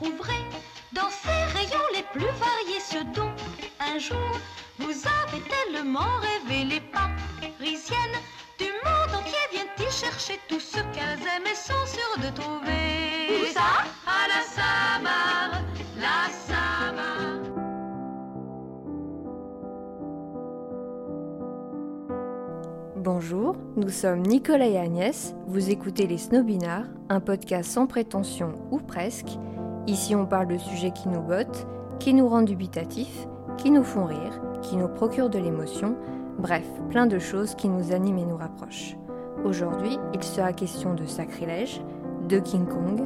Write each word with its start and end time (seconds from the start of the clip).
trouverez 0.00 0.44
dans 0.92 1.10
ces 1.10 1.58
rayons 1.58 1.88
les 1.94 2.02
plus 2.12 2.32
variés 2.38 2.80
ce 2.80 2.98
dont 3.14 3.30
un 3.80 3.98
jour 3.98 4.40
vous 4.78 4.90
avez 4.90 5.42
tellement 5.42 6.16
rêvé 6.20 6.64
les 6.64 6.80
parisiennes 6.80 8.18
du 8.58 8.64
monde 8.64 9.14
entier 9.14 9.44
viennent-ils 9.52 9.90
chercher 9.90 10.40
tout 10.48 10.60
ce 10.60 10.78
qu'elles 10.94 11.20
aiment 11.20 11.46
et 11.50 11.54
sont 11.54 11.86
sûres 11.86 12.18
de 12.18 12.34
trouver. 12.34 13.42
Où 13.42 13.52
ça? 13.52 13.84
À 14.06 14.26
la 14.28 14.42
Samar, 14.42 15.62
la 15.98 16.30
Samar. 16.46 17.40
Bonjour, 22.96 23.56
nous 23.76 23.90
sommes 23.90 24.22
Nicolas 24.22 24.66
et 24.66 24.78
Agnès, 24.78 25.34
vous 25.46 25.68
écoutez 25.70 26.06
les 26.06 26.18
Snobinards, 26.18 26.86
un 27.10 27.20
podcast 27.20 27.70
sans 27.70 27.86
prétention 27.86 28.54
ou 28.70 28.78
presque. 28.78 29.38
Ici 29.90 30.14
on 30.14 30.24
parle 30.24 30.46
de 30.46 30.56
sujets 30.56 30.92
qui 30.92 31.08
nous 31.08 31.20
bottent, 31.20 31.66
qui 31.98 32.14
nous 32.14 32.28
rendent 32.28 32.44
dubitatifs, 32.44 33.26
qui 33.58 33.72
nous 33.72 33.82
font 33.82 34.04
rire, 34.04 34.40
qui 34.62 34.76
nous 34.76 34.86
procurent 34.86 35.30
de 35.30 35.40
l'émotion, 35.40 35.96
bref, 36.38 36.64
plein 36.90 37.06
de 37.06 37.18
choses 37.18 37.56
qui 37.56 37.68
nous 37.68 37.90
animent 37.90 38.18
et 38.18 38.24
nous 38.24 38.36
rapprochent. 38.36 38.94
Aujourd'hui, 39.44 39.98
il 40.14 40.22
sera 40.22 40.52
question 40.52 40.94
de 40.94 41.06
sacrilège, 41.06 41.82
de 42.28 42.38
King 42.38 42.68
Kong, 42.68 43.02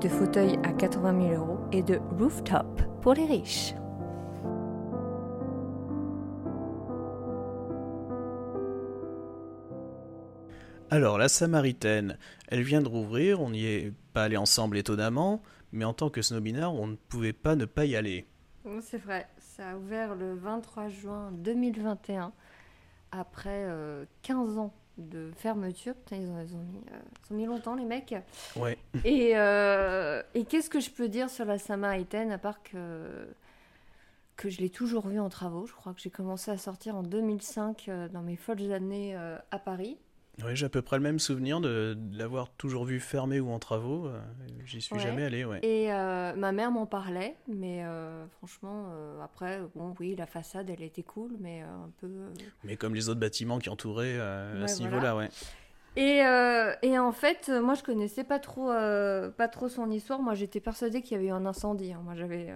de 0.00 0.08
fauteuil 0.08 0.60
à 0.62 0.72
80 0.72 1.28
000 1.28 1.42
euros 1.42 1.58
et 1.72 1.82
de 1.82 1.98
rooftop 2.20 2.82
pour 3.02 3.14
les 3.14 3.24
riches. 3.24 3.74
Alors, 10.88 11.18
la 11.18 11.28
Samaritaine, 11.28 12.16
elle 12.46 12.62
vient 12.62 12.80
de 12.80 12.88
rouvrir, 12.88 13.40
on 13.40 13.50
n'y 13.50 13.66
est 13.66 13.92
pas 14.12 14.22
allé 14.22 14.36
ensemble 14.36 14.78
étonnamment, 14.78 15.42
mais 15.72 15.84
en 15.84 15.92
tant 15.92 16.10
que 16.10 16.22
snobinard, 16.22 16.74
on 16.74 16.86
ne 16.86 16.96
pouvait 16.96 17.32
pas 17.32 17.56
ne 17.56 17.64
pas 17.64 17.84
y 17.84 17.96
aller. 17.96 18.26
C'est 18.82 18.98
vrai, 18.98 19.28
ça 19.38 19.70
a 19.70 19.76
ouvert 19.76 20.14
le 20.14 20.34
23 20.34 20.88
juin 20.88 21.30
2021, 21.32 22.32
après 23.12 23.64
euh, 23.66 24.04
15 24.22 24.58
ans 24.58 24.74
de 24.98 25.30
fermeture. 25.36 25.94
Putain, 25.94 26.16
ils 26.16 26.28
ont, 26.28 26.42
ils 26.42 26.54
ont 26.54 26.58
mis, 26.58 26.78
euh, 26.92 26.98
ils 27.28 27.32
ont 27.32 27.36
mis 27.36 27.46
longtemps, 27.46 27.74
les 27.74 27.84
mecs. 27.84 28.14
Ouais. 28.56 28.78
Et, 29.04 29.36
euh, 29.36 30.22
et 30.34 30.44
qu'est-ce 30.44 30.68
que 30.68 30.80
je 30.80 30.90
peux 30.90 31.08
dire 31.08 31.30
sur 31.30 31.44
la 31.44 31.58
Samaritaine, 31.58 32.32
à 32.32 32.38
part 32.38 32.62
que, 32.62 33.28
que 34.36 34.50
je 34.50 34.58
l'ai 34.60 34.70
toujours 34.70 35.06
vue 35.08 35.20
en 35.20 35.28
travaux? 35.28 35.66
Je 35.66 35.72
crois 35.72 35.94
que 35.94 36.00
j'ai 36.00 36.10
commencé 36.10 36.50
à 36.50 36.58
sortir 36.58 36.96
en 36.96 37.02
2005, 37.02 37.88
euh, 37.88 38.08
dans 38.08 38.22
mes 38.22 38.36
folles 38.36 38.72
années 38.72 39.16
à 39.50 39.58
Paris. 39.58 39.96
Ouais, 40.44 40.54
j'ai 40.54 40.66
à 40.66 40.68
peu 40.68 40.82
près 40.82 40.96
le 40.96 41.02
même 41.02 41.18
souvenir 41.18 41.60
de, 41.60 41.94
de 41.98 42.16
l'avoir 42.18 42.50
toujours 42.50 42.84
vu 42.84 43.00
fermé 43.00 43.40
ou 43.40 43.50
en 43.50 43.58
travaux. 43.58 44.06
euh, 44.06 44.20
J'y 44.64 44.80
suis 44.80 44.94
Ouais. 44.94 45.00
jamais 45.00 45.24
allé, 45.24 45.44
ouais. 45.44 45.58
Et 45.64 45.92
euh, 45.92 46.32
ma 46.36 46.52
mère 46.52 46.70
m'en 46.70 46.86
parlait, 46.86 47.36
mais 47.48 47.84
euh, 47.84 48.24
franchement, 48.38 48.86
euh, 48.92 49.20
après, 49.20 49.60
bon, 49.74 49.94
oui, 49.98 50.14
la 50.14 50.26
façade, 50.26 50.70
elle 50.70 50.82
était 50.82 51.02
cool, 51.02 51.32
mais 51.40 51.62
un 51.62 51.90
peu... 52.00 52.08
Mais 52.62 52.76
comme 52.76 52.94
les 52.94 53.08
autres 53.08 53.18
bâtiments 53.20 53.58
qui 53.58 53.68
entouraient 53.68 54.18
à 54.20 54.68
ce 54.68 54.76
voilà. 54.82 54.90
niveau-là, 54.90 55.16
ouais. 55.16 55.28
Et, 55.96 56.18
et 56.88 56.98
en 56.98 57.10
fait, 57.12 57.48
moi, 57.48 57.74
je 57.74 57.82
connaissais 57.82 58.22
pas 58.22 58.38
trop, 58.38 58.68
pas 58.68 59.48
trop 59.48 59.68
son 59.68 59.90
histoire. 59.90 60.20
Moi, 60.20 60.34
j'étais 60.34 60.60
persuadée 60.60 61.02
qu'il 61.02 61.16
y 61.16 61.18
avait 61.18 61.28
eu 61.28 61.32
un 61.32 61.46
incendie. 61.46 61.92
hein. 61.92 62.00
Moi, 62.04 62.14
j'avais, 62.14 62.54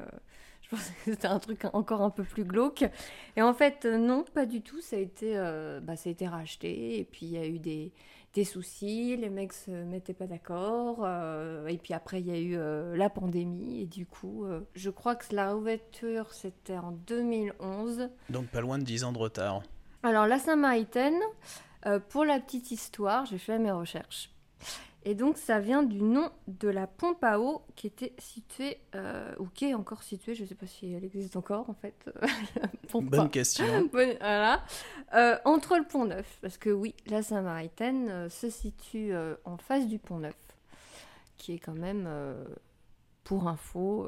pensais 0.75 0.93
que 1.05 1.11
c'était 1.13 1.29
un 1.29 1.39
truc 1.39 1.65
encore 1.73 2.03
un 2.03 2.11
peu 2.11 2.25
plus 2.25 2.45
glauque. 2.45 2.85
Et 3.37 3.43
en 3.43 3.55
fait, 3.55 3.85
euh, 3.85 3.97
non, 3.99 4.25
pas 4.35 4.47
du 4.47 4.63
tout. 4.63 4.81
Ça 4.81 4.97
a 4.97 4.99
été, 4.99 5.37
euh, 5.37 5.81
bah, 5.81 5.97
ça 5.97 6.09
a 6.09 6.13
été 6.13 6.27
racheté. 6.27 6.99
Et 6.99 7.05
puis, 7.05 7.27
il 7.27 7.33
y 7.33 7.39
a 7.39 7.47
eu 7.47 7.59
des, 7.59 7.93
des 8.35 8.45
soucis. 8.45 9.17
Les 9.17 9.29
mecs 9.29 9.53
se 9.53 9.71
mettaient 9.71 10.15
pas 10.15 10.27
d'accord. 10.27 11.03
euh, 11.05 11.67
et 11.67 11.79
puis 11.79 11.95
après, 11.95 12.21
il 12.21 12.27
y 12.27 12.31
a 12.33 12.39
eu 12.39 12.57
euh, 12.57 12.97
la 12.97 13.11
pandémie. 13.11 13.81
Et 13.83 13.87
du 13.87 14.07
coup, 14.07 14.45
je 14.75 14.91
crois 14.91 15.15
que 15.15 15.35
la 15.35 15.49
réouverture, 15.49 16.33
c'était 16.33 16.79
en 16.79 16.93
2011. 16.93 18.09
Donc 18.31 18.47
pas 18.49 18.61
loin 18.61 18.79
de 18.79 18.85
10 18.85 19.05
ans 19.05 19.13
de 19.13 19.19
retard. 19.19 19.63
Alors, 20.03 20.27
la 20.27 20.39
Samaritaine, 20.39 21.21
pour 22.09 22.25
la 22.25 22.41
petite 22.41 22.71
histoire, 22.71 23.25
j'ai 23.27 23.39
fait 23.39 23.59
mes 23.59 23.71
recherches. 23.71 24.31
Et 25.05 25.15
donc, 25.15 25.37
ça 25.37 25.59
vient 25.59 25.83
du 25.83 26.01
nom 26.01 26.31
de 26.47 26.69
la 26.69 26.87
pompe 26.87 27.25
à 27.25 27.41
eau 27.41 27.63
qui 27.75 27.89
était 27.89 28.13
située, 28.19 28.79
euh, 28.95 29.35
ou 29.41 29.47
qui 29.47 29.65
est 29.67 29.75
encore 29.75 30.03
située, 30.05 30.35
je 30.37 30.43
ne 30.43 30.47
sais 30.49 30.55
pas 30.55 30.67
si 30.67 30.93
elle 30.93 31.05
existe 31.05 31.35
encore 31.37 31.69
en 31.69 31.75
fait. 31.75 31.95
la 32.61 32.69
pompe 32.89 33.13
à- 33.13 33.17
Bonne 33.17 33.31
question. 33.31 33.65
Bonne- 33.93 34.17
voilà. 34.21 34.63
Euh, 35.15 35.37
entre 35.45 35.77
le 35.77 35.85
Pont 35.85 36.05
Neuf, 36.05 36.39
parce 36.41 36.57
que 36.57 36.71
oui, 36.71 36.95
la 37.07 37.23
Samaritaine 37.23 38.09
euh, 38.11 38.29
se 38.29 38.49
situe 38.49 39.13
euh, 39.13 39.35
en 39.45 39.57
face 39.57 39.89
du 39.89 39.99
Pont 39.99 40.19
Neuf, 40.19 40.37
qui 41.37 41.55
est 41.55 41.59
quand 41.59 41.75
même, 41.75 42.05
euh, 42.07 42.45
pour 43.25 43.49
info, 43.49 44.07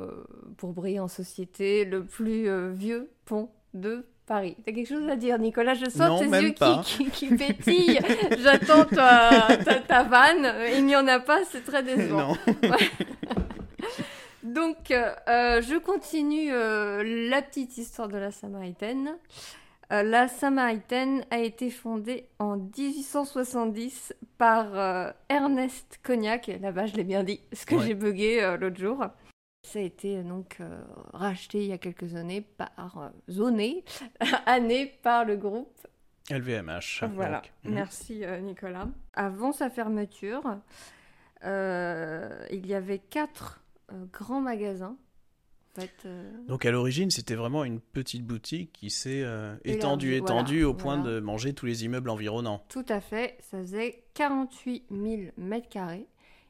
pour 0.56 0.72
briller 0.74 1.00
en 1.00 1.08
société, 1.08 1.84
le 1.84 2.04
plus 2.04 2.48
vieux 2.72 3.10
pont 3.24 3.48
de 3.72 4.04
Paris. 4.26 4.56
T'as 4.64 4.72
quelque 4.72 4.88
chose 4.88 5.08
à 5.08 5.16
dire, 5.16 5.38
Nicolas? 5.38 5.74
Je 5.74 5.84
sens 5.90 5.98
Non, 5.98 6.18
tes 6.18 6.42
yeux 6.42 6.50
qui, 6.50 6.80
qui, 6.82 7.10
qui 7.10 7.34
pétillent. 7.36 8.00
J'attends 8.38 8.84
ta, 8.84 9.56
ta, 9.64 9.74
ta 9.80 10.02
vanne. 10.04 10.52
Il 10.76 10.86
n'y 10.86 10.96
en 10.96 11.06
a 11.06 11.20
pas, 11.20 11.40
c'est 11.50 11.64
très 11.64 11.82
décevant. 11.82 12.36
non. 12.62 12.70
Donc, 14.42 14.90
euh, 14.90 15.62
je 15.62 15.78
continue 15.78 16.52
euh, 16.52 17.02
la 17.30 17.40
petite 17.42 17.78
histoire 17.78 18.08
de 18.08 18.18
la 18.18 18.30
Samaritaine. 18.30 19.16
Euh, 19.92 20.02
la 20.02 20.28
Samaritaine 20.28 21.24
a 21.30 21.38
été 21.38 21.70
fondée 21.70 22.26
en 22.38 22.56
1870 22.56 24.14
par 24.38 24.66
Ernest 25.28 25.98
Cognac. 26.02 26.50
Là-bas, 26.60 26.86
je 26.86 26.94
l'ai 26.94 27.04
bien 27.04 27.22
dit, 27.24 27.40
ce 27.52 27.64
que 27.66 27.74
Ouais. 27.76 27.86
j'ai 27.86 27.94
bugué 27.94 28.56
l'autre 28.60 28.78
jour. 28.78 29.04
Ça 29.74 29.80
a 29.80 29.82
été 29.82 30.18
euh, 30.18 30.22
donc 30.22 30.58
euh, 30.60 30.80
racheté 31.12 31.64
il 31.64 31.66
y 31.66 31.72
a 31.72 31.78
quelques 31.78 32.14
années 32.14 32.42
par, 32.42 32.96
euh, 32.96 33.08
zoné, 33.28 33.82
année 34.46 34.86
par 35.02 35.24
le 35.24 35.36
groupe 35.36 35.76
LVMH. 36.30 37.02
voilà. 37.12 37.42
Mhm. 37.64 37.74
merci 37.74 38.22
Nicolas. 38.42 38.86
Avant 39.14 39.50
sa 39.50 39.70
fermeture, 39.70 40.44
euh, 41.44 42.46
il 42.52 42.68
y 42.68 42.74
avait 42.74 43.00
quatre 43.00 43.64
euh, 43.90 44.04
grands 44.12 44.40
magasins. 44.40 44.96
En 45.76 45.80
fait, 45.80 46.06
euh, 46.06 46.30
Donc 46.46 46.64
à 46.66 46.70
l'origine, 46.70 47.10
c'était 47.10 47.34
vraiment 47.34 47.64
une 47.64 47.80
petite 47.80 48.24
boutique 48.24 48.72
qui 48.72 48.90
s'est 48.90 49.24
étendue, 49.64 50.16
voilà, 50.20 50.34
étendue 50.34 50.62
au 50.62 50.72
point 50.72 51.00
voilà. 51.00 51.16
de 51.16 51.20
manger 51.20 51.52
tous 51.52 51.66
les 51.66 51.84
immeubles 51.84 52.10
environnants. 52.10 52.64
tout 52.68 52.86
à 52.88 53.00
fait, 53.00 53.38
ça 53.40 53.58
faisait 53.58 54.04
48 54.14 54.84
000 54.88 55.22
mètres 55.36 55.68
carrés. 55.68 56.06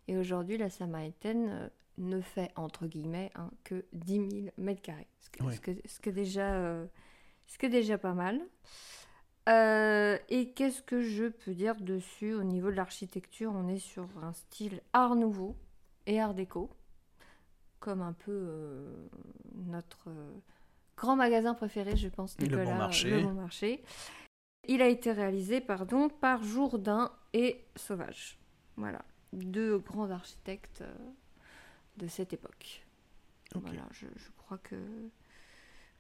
Et 0.08 0.18
aujourd'hui, 0.18 0.58
la 0.58 0.68
Samaritaine 0.68 1.70
ne 1.98 2.20
fait, 2.20 2.50
entre 2.56 2.86
guillemets, 2.86 3.30
hein, 3.34 3.50
que 3.64 3.84
10 3.92 4.30
000 4.30 4.46
mètres 4.58 4.82
carrés. 4.82 5.06
Ce 5.20 5.30
que, 5.30 5.44
Ouais. 5.44 5.54
ce 5.54 5.60
que- 5.60 5.88
ce 5.88 6.00
que 6.00 6.10
déjà, 6.10 6.54
euh, 6.54 6.86
ce 7.46 7.58
que 7.58 7.66
déjà 7.66 7.98
pas 7.98 8.14
mal. 8.14 8.40
Euh, 9.48 10.16
et 10.30 10.52
qu'est-ce 10.52 10.82
que 10.82 11.02
je 11.02 11.26
peux 11.26 11.52
dire 11.52 11.76
dessus 11.76 12.32
au 12.34 12.42
niveau 12.44 12.70
de 12.70 12.76
l'architecture? 12.76 13.52
On 13.54 13.68
est 13.68 13.78
sur 13.78 14.08
un 14.22 14.32
style 14.32 14.80
art 14.94 15.16
nouveau 15.16 15.54
et 16.06 16.18
art 16.20 16.32
déco, 16.34 16.70
comme 17.78 18.00
un 18.00 18.14
peu 18.14 18.32
euh, 18.32 19.06
notre 19.54 20.08
grand 20.96 21.14
magasin 21.16 21.52
préféré, 21.54 21.94
je 21.96 22.08
pense, 22.08 22.38
Le 22.40 22.46
Bon 22.48 22.56
Nicolas, 22.56 22.74
Marché. 22.78 23.10
le 23.10 23.22
Bon 23.22 23.32
Marché. 23.32 23.84
Il 24.66 24.80
a 24.80 24.88
été 24.88 25.12
réalisé 25.12 25.60
pardon, 25.60 26.08
par 26.08 26.42
Jourdain 26.42 27.12
et 27.34 27.66
Sauvage. 27.76 28.38
Voilà, 28.76 29.04
deux 29.34 29.76
grands 29.78 30.10
architectes 30.10 30.82
de 31.96 32.06
cette 32.06 32.32
époque. 32.32 32.84
Ok. 33.54 33.62
Voilà, 33.64 33.86
je, 33.92 34.06
je 34.16 34.30
crois 34.36 34.58
que, 34.58 34.76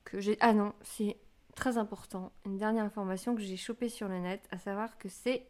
que 0.04 0.20
j'ai... 0.20 0.36
Ah 0.40 0.52
non, 0.52 0.74
c'est 0.82 1.16
très 1.54 1.78
important. 1.78 2.32
Une 2.46 2.56
dernière 2.58 2.84
information 2.84 3.34
que 3.34 3.40
j'ai 3.42 3.56
chopée 3.56 3.88
sur 3.88 4.08
le 4.08 4.18
net, 4.18 4.42
à 4.50 4.58
savoir 4.58 4.98
que 4.98 5.08
c'est 5.08 5.46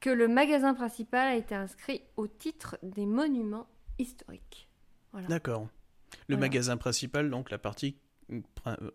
que 0.00 0.10
le 0.10 0.28
magasin 0.28 0.74
principal 0.74 1.26
a 1.28 1.36
été 1.36 1.54
inscrit 1.54 2.02
au 2.16 2.26
titre 2.26 2.76
des 2.82 3.06
monuments 3.06 3.66
historiques. 3.98 4.68
Voilà. 5.12 5.26
D'accord. 5.28 5.68
Le 6.28 6.34
Voilà. 6.36 6.40
magasin 6.48 6.76
principal, 6.76 7.30
donc 7.30 7.50
la 7.50 7.58
partie 7.58 7.96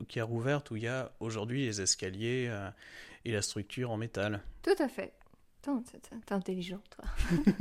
qui 0.09 0.19
a 0.19 0.23
rouverte 0.25 0.69
où 0.71 0.75
il 0.75 0.83
y 0.83 0.87
a 0.87 1.11
aujourd'hui 1.21 1.65
les 1.65 1.81
escaliers 1.81 2.47
euh, 2.49 2.69
et 3.25 3.31
la 3.31 3.41
structure 3.41 3.89
en 3.89 3.97
métal. 3.97 4.41
Tout 4.61 4.75
à 4.77 4.87
fait. 4.87 5.13
T'es 5.61 6.33
intelligent, 6.33 6.81
toi. 6.89 7.05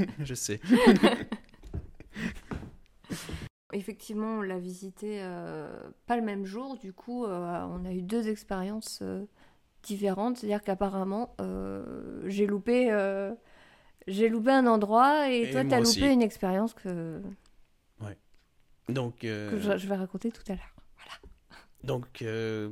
Je 0.21 0.35
sais. 0.35 0.61
Effectivement, 3.73 4.39
on 4.39 4.43
l'a 4.43 4.59
visité 4.59 5.19
euh, 5.23 5.69
pas 6.07 6.17
le 6.17 6.23
même 6.23 6.45
jour, 6.45 6.77
du 6.77 6.93
coup, 6.93 7.25
euh, 7.25 7.67
on 7.71 7.85
a 7.85 7.93
eu 7.93 8.03
deux 8.03 8.29
expériences 8.29 9.01
euh, 9.03 9.25
différentes. 9.83 10.39
C'est-à-dire 10.39 10.63
qu'apparemment, 10.63 11.35
j'ai 12.27 12.47
loupé, 12.47 12.91
j'ai 14.07 14.29
loupé 14.29 14.51
un 14.51 14.67
endroit 14.67 15.31
et, 15.31 15.45
Et 15.45 15.53
toi, 15.53 15.63
moi 15.63 15.71
t'as 15.71 15.81
loupé 15.81 16.13
une 16.13 16.23
expérience 16.23 16.75
que, 16.75 17.21
Donc, 18.89 19.25
euh, 19.25 19.51
que 19.51 19.59
je, 19.59 19.79
je 19.79 19.87
vais 19.89 19.95
raconter 19.97 20.31
tout 20.33 20.43
à 20.49 20.55
l'heure. 20.55 20.75
donc 21.85 22.23
euh, 22.23 22.71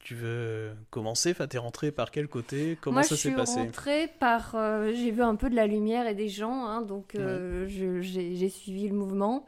tu 0.00 0.14
veux 0.14 0.76
commencer? 0.90 1.30
Enfin, 1.32 1.46
t'es 1.48 1.58
rentré 1.58 1.90
par 1.92 2.10
quel 2.10 2.28
côté? 2.28 2.76
Comment 2.80 2.96
Moi, 2.96 3.02
ça 3.02 3.10
je 3.10 3.14
s'est 3.14 3.30
suis 3.30 3.34
passé? 3.36 3.60
rentrée 3.60 4.08
par. 4.20 4.56
j'ai 4.94 5.10
vu 5.10 5.22
un 5.22 5.36
peu 5.36 5.50
de 5.50 5.56
la 5.56 5.66
lumière 5.66 6.06
et 6.06 6.14
des 6.14 6.28
gens, 6.28 6.64
hein, 6.66 6.82
donc 6.82 7.12
je- 7.14 8.00
j'ai 8.00 8.48
suivi 8.48 8.88
le 8.88 8.94
mouvement. 8.94 9.44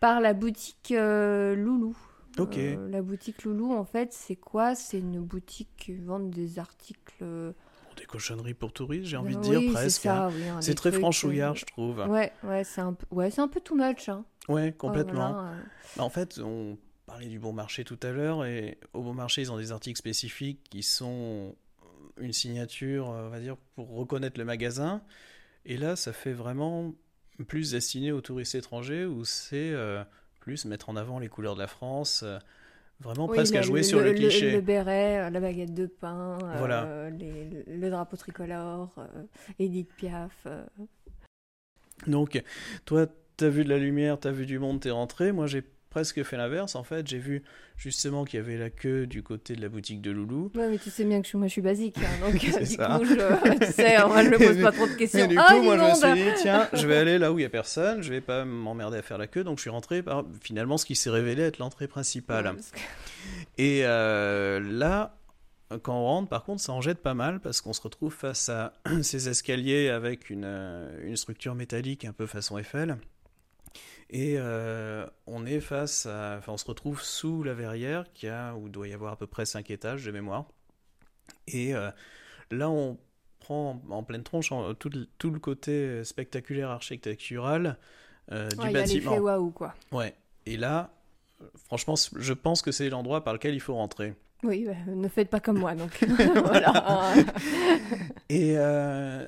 Par 0.00 0.20
la 0.20 0.34
boutique 0.34 0.92
euh, 0.92 1.54
Loulou. 1.54 1.96
Ok. 2.38 2.58
Euh, 2.58 2.88
la 2.90 3.00
boutique 3.02 3.44
Loulou, 3.44 3.72
en 3.72 3.84
fait, 3.84 4.12
c'est 4.12 4.36
quoi? 4.36 4.74
C'est 4.74 4.98
une 4.98 5.20
boutique 5.20 5.70
qui 5.78 5.94
vend 5.94 6.20
des 6.20 6.58
articles. 6.58 7.14
euh, 7.22 7.52
Des 7.96 8.04
cochonneries 8.04 8.52
pour 8.54 8.72
touristes, 8.74 9.06
j'ai 9.06 9.16
envie 9.16 9.36
de 9.36 9.40
dire 9.40 9.60
c'est 9.60 9.72
presque. 9.72 10.02
ça, 10.02 10.26
hein. 10.26 10.30
oui, 10.34 10.48
hein, 10.48 10.60
C'est 10.60 10.74
très 10.74 10.90
trucs, 10.90 11.00
franchouillard, 11.00 11.52
euh, 11.52 11.56
je 11.56 11.64
trouve. 11.64 11.98
Ouais, 12.08 12.30
ouais, 12.44 12.62
c'est 12.64 12.82
un 12.82 12.92
peu, 12.92 13.06
ouais, 13.10 13.30
c'est 13.30 13.40
un 13.40 13.48
peu 13.48 13.60
too 13.60 13.74
much. 13.74 14.08
Hein. 14.10 14.24
Ouais, 14.48 14.72
complètement. 14.72 15.32
Voilà. 15.32 15.52
Bah, 15.96 16.02
En 16.04 16.10
fait, 16.10 16.38
on 16.44 16.76
parlait 17.06 17.28
du 17.28 17.38
bon 17.38 17.54
marché 17.54 17.84
tout 17.84 17.98
à 18.02 18.10
l'heure, 18.10 18.44
et 18.44 18.78
au 18.92 19.02
bon 19.02 19.14
marché, 19.14 19.40
ils 19.40 19.50
ont 19.50 19.56
des 19.56 19.72
articles 19.72 19.98
spécifiques 19.98 20.60
qui 20.68 20.82
sont 20.82 21.54
une 22.18 22.32
signature, 22.34 23.06
on 23.08 23.28
va 23.30 23.40
dire, 23.40 23.56
pour 23.74 23.88
reconnaître 23.94 24.38
le 24.38 24.44
magasin. 24.44 25.00
Et 25.64 25.78
là, 25.78 25.96
ça 25.96 26.12
fait 26.12 26.32
vraiment 26.32 26.92
plus 27.44 27.72
destiné 27.72 28.12
aux 28.12 28.20
touristes 28.20 28.54
étrangers, 28.54 29.04
où 29.04 29.24
c'est 29.24 29.70
euh, 29.72 30.02
plus 30.40 30.64
mettre 30.64 30.88
en 30.88 30.96
avant 30.96 31.18
les 31.18 31.28
couleurs 31.28 31.54
de 31.54 31.60
la 31.60 31.66
France, 31.66 32.22
euh, 32.24 32.38
vraiment 33.00 33.26
Oui, 33.26 33.36
presque 33.36 33.54
à 33.54 33.60
le- 33.60 33.66
jouer 33.66 33.82
sur 33.82 34.00
le, 34.00 34.12
cliché. 34.14 34.52
Le, 34.52 34.60
béret, 34.60 35.26
euh, 35.26 35.30
la 35.30 35.40
baguette 35.40 35.74
de 35.74 35.86
pain, 35.86 36.38
Voilà. 36.58 37.10
les- 37.10 37.64
le 37.66 37.90
drapeau 37.90 38.16
tricolore, 38.16 38.94
Edith 39.58 39.92
Piaf. 39.96 40.46
Donc, 42.06 42.42
toi, 42.84 43.06
t'as 43.36 43.48
vu 43.48 43.64
de 43.64 43.68
la 43.68 43.78
lumière, 43.78 44.18
t'as 44.20 44.30
vu 44.30 44.46
du 44.46 44.58
monde, 44.58 44.80
t'es 44.80 44.90
rentré. 44.90 45.32
Moi, 45.32 45.46
j'ai 45.46 45.62
presque 45.96 46.22
fait 46.24 46.36
l'inverse. 46.36 46.74
En 46.74 46.82
fait, 46.82 47.06
j'ai 47.08 47.16
vu 47.16 47.42
justement 47.78 48.26
qu'il 48.26 48.38
y 48.38 48.42
avait 48.42 48.58
la 48.58 48.68
queue 48.68 49.06
du 49.06 49.22
côté 49.22 49.56
de 49.56 49.62
la 49.62 49.70
boutique 49.70 50.02
de 50.02 50.10
Loulou. 50.10 50.52
Ouais, 50.54 50.68
mais 50.68 50.76
tu 50.76 50.90
sais 50.90 51.06
bien 51.06 51.22
que 51.22 51.26
je, 51.26 51.38
moi, 51.38 51.46
je 51.46 51.52
suis 51.52 51.62
basique, 51.62 51.96
hein, 51.96 52.26
donc 52.30 52.38
C'est 52.52 52.58
du 52.60 52.66
ça. 52.66 52.98
coup, 52.98 53.06
je, 53.06 53.64
tu 53.64 53.72
sais, 53.72 53.96
moi, 54.06 54.22
je 54.22 54.28
me 54.28 54.36
pose 54.36 54.62
pas 54.62 54.72
trop 54.72 54.86
de 54.86 54.92
questions. 54.92 55.24
Et 55.24 55.28
du 55.28 55.38
ah, 55.38 55.54
coup, 55.54 55.62
moi, 55.62 55.78
je 55.78 55.82
me 55.84 56.14
suis 56.14 56.22
dit, 56.22 56.30
tiens, 56.42 56.68
je 56.74 56.86
vais 56.86 56.98
aller 56.98 57.16
là 57.16 57.32
où 57.32 57.38
il 57.38 57.42
y 57.42 57.44
a 57.46 57.48
personne, 57.48 58.02
je 58.02 58.10
vais 58.10 58.20
pas 58.20 58.44
m'emmerder 58.44 58.98
à 58.98 59.02
faire 59.02 59.16
la 59.16 59.26
queue. 59.26 59.42
Donc, 59.42 59.56
je 59.56 59.62
suis 59.62 59.70
rentré 59.70 60.02
par 60.02 60.26
finalement 60.42 60.76
ce 60.76 60.84
qui 60.84 60.96
s'est 60.96 61.08
révélé 61.08 61.44
être 61.44 61.58
l'entrée 61.58 61.88
principale. 61.88 62.44
Ouais, 62.44 62.52
parce 62.52 62.72
que- 62.72 62.78
Et 63.56 63.86
euh, 63.86 64.60
là, 64.60 65.16
quand 65.82 65.98
on 65.98 66.04
rentre, 66.04 66.28
par 66.28 66.44
contre, 66.44 66.60
ça 66.60 66.74
en 66.74 66.82
jette 66.82 66.98
pas 66.98 67.14
mal 67.14 67.40
parce 67.40 67.62
qu'on 67.62 67.72
se 67.72 67.80
retrouve 67.80 68.12
face 68.12 68.50
à 68.50 68.74
ces 69.02 69.30
escaliers 69.30 69.88
avec 69.88 70.28
une, 70.28 70.44
euh, 70.44 71.08
une 71.08 71.16
structure 71.16 71.54
métallique 71.54 72.04
un 72.04 72.12
peu 72.12 72.26
façon 72.26 72.58
Eiffel. 72.58 72.98
Et 74.10 74.34
euh, 74.38 75.06
on 75.26 75.46
est 75.46 75.60
face 75.60 76.06
à. 76.06 76.36
Enfin, 76.38 76.52
on 76.52 76.56
se 76.56 76.64
retrouve 76.66 77.02
sous 77.02 77.42
la 77.42 77.54
verrière 77.54 78.04
qui 78.14 78.28
a, 78.28 78.54
où 78.54 78.68
doit 78.68 78.86
y 78.88 78.92
avoir 78.92 79.12
à 79.12 79.16
peu 79.16 79.26
près 79.26 79.44
5 79.46 79.70
étages 79.70 80.04
de 80.04 80.12
mémoire. 80.12 80.44
Et 81.48 81.74
euh, 81.74 81.90
là, 82.50 82.70
on 82.70 82.98
prend 83.40 83.80
en, 83.90 84.02
pleine 84.04 84.22
tronche 84.22 84.52
en- 84.52 84.74
tout, 84.74 84.88
le- 84.90 85.06
tout 85.18 85.30
le 85.30 85.38
côté 85.40 86.04
spectaculaire 86.04 86.70
architectural 86.70 87.78
euh, 88.32 88.48
du 88.48 88.56
Ouais, 88.58 88.64
il 88.66 88.70
y 88.70 88.72
bâtiment. 88.74 89.16
waouh, 89.18 89.50
quoi. 89.50 89.74
Ouais. 89.92 90.14
Et 90.46 90.56
là, 90.56 90.90
franchement, 91.64 91.94
je 92.16 92.32
pense 92.32 92.62
que 92.62 92.70
c'est 92.72 92.88
l'endroit 92.90 93.24
par 93.24 93.32
lequel 93.34 93.54
il 93.54 93.60
faut 93.60 93.74
rentrer. 93.74 94.14
Oui, 94.42 94.66
bah, 94.66 94.74
ne 94.92 95.08
faites 95.08 95.30
pas 95.30 95.40
comme 95.40 95.58
moi, 95.58 95.74
donc. 95.74 96.04
voilà. 96.44 97.14
Et 98.28 98.54
euh, 98.56 99.26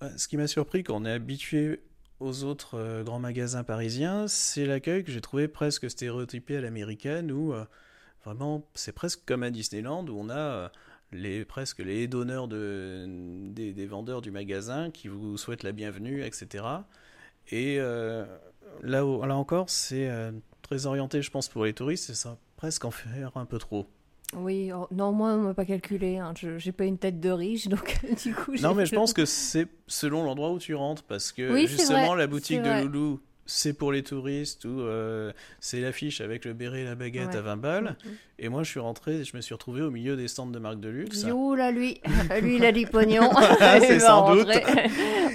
bah, 0.00 0.10
ce 0.16 0.28
qui 0.28 0.36
m'a 0.36 0.46
surpris 0.46 0.84
quand 0.84 0.94
on 0.96 1.04
est 1.04 1.12
habitué 1.12 1.80
aux 2.20 2.44
autres 2.44 2.78
euh, 2.78 3.02
grands 3.02 3.18
magasins 3.18 3.64
parisiens, 3.64 4.28
c'est 4.28 4.66
l'accueil 4.66 5.04
que 5.04 5.12
j'ai 5.12 5.20
trouvé 5.20 5.48
presque 5.48 5.90
stéréotypé 5.90 6.56
à 6.56 6.60
l'américaine, 6.60 7.30
où 7.30 7.52
euh, 7.52 7.64
vraiment 8.24 8.66
c'est 8.74 8.92
presque 8.92 9.20
comme 9.26 9.42
à 9.42 9.50
Disneyland, 9.50 10.06
où 10.06 10.18
on 10.18 10.30
a 10.30 10.38
euh, 10.38 10.68
les, 11.12 11.44
presque 11.44 11.78
les 11.78 12.08
d'honneur 12.08 12.48
de, 12.48 13.04
des, 13.52 13.86
vendeurs 13.86 14.22
du 14.22 14.30
magasin 14.30 14.90
qui 14.90 15.08
vous 15.08 15.36
souhaitent 15.36 15.62
la 15.62 15.72
bienvenue, 15.72 16.24
etc. 16.24 16.64
Et 17.50 17.76
là, 17.78 18.26
là 18.82 19.36
encore, 19.36 19.70
c'est 19.70 20.10
très 20.62 20.86
orienté, 20.86 21.22
je 21.22 21.30
pense, 21.30 21.48
pour 21.48 21.64
les 21.64 21.72
touristes, 21.72 22.10
et 22.10 22.14
ça 22.14 22.38
presque 22.56 22.84
en 22.84 22.90
faire 22.90 23.36
un 23.36 23.44
peu 23.44 23.58
trop. 23.58 23.86
Oui, 24.34 24.70
oh, 24.74 24.88
non, 24.90 25.12
moi, 25.12 25.30
on 25.34 25.42
m'a 25.42 25.54
pas 25.54 25.64
calculé. 25.64 26.18
Hein. 26.18 26.34
Je 26.36 26.58
j'ai 26.58 26.72
pas 26.72 26.84
une 26.84 26.98
tête 26.98 27.20
de 27.20 27.30
riche, 27.30 27.68
donc 27.68 27.98
du 28.24 28.34
coup. 28.34 28.54
Non, 28.60 28.74
mais 28.74 28.86
je 28.86 28.94
pense 28.94 29.12
que 29.12 29.24
c'est 29.24 29.68
selon 29.86 30.24
l'endroit 30.24 30.50
où 30.52 30.58
tu 30.58 30.74
rentres, 30.74 31.04
parce 31.04 31.32
que 31.32 31.52
Oui, 31.52 31.62
c'est 31.68 31.76
justement, 31.78 32.14
la 32.14 32.26
boutique 32.26 32.60
c'est 32.64 32.80
de. 32.82 32.86
Loulou, 32.86 33.20
c'est 33.46 33.72
pour 33.72 33.92
les 33.92 34.02
touristes, 34.02 34.64
ou 34.64 34.80
euh, 34.80 35.32
c'est 35.60 35.80
l'affiche 35.80 36.20
avec 36.20 36.44
le 36.44 36.52
béret 36.54 36.80
et 36.80 36.84
la 36.84 36.96
baguette 36.96 37.28
Ouais. 37.30 37.36
à 37.36 37.40
20 37.42 37.56
balles. 37.56 37.96
Mhm. 38.04 38.10
Et 38.40 38.48
moi, 38.48 38.64
je 38.64 38.70
suis 38.70 38.80
rentré, 38.80 39.22
je 39.22 39.36
me 39.36 39.40
suis 39.40 39.54
retrouvé 39.54 39.82
au 39.82 39.90
milieu 39.92 40.16
des 40.16 40.26
stands 40.26 40.46
de 40.48 40.58
marques 40.58 40.80
de 40.80 40.88
luxe. 40.88 41.24
là, 41.24 41.70
lui, 41.70 42.00
lui, 42.42 42.56
il 42.56 42.64
a 42.64 42.72
du 42.72 42.86
pognon. 42.86 43.30
C'est 43.80 43.94
Il 43.94 44.00
va 44.00 44.06
sans 44.06 44.34
doute. 44.34 44.48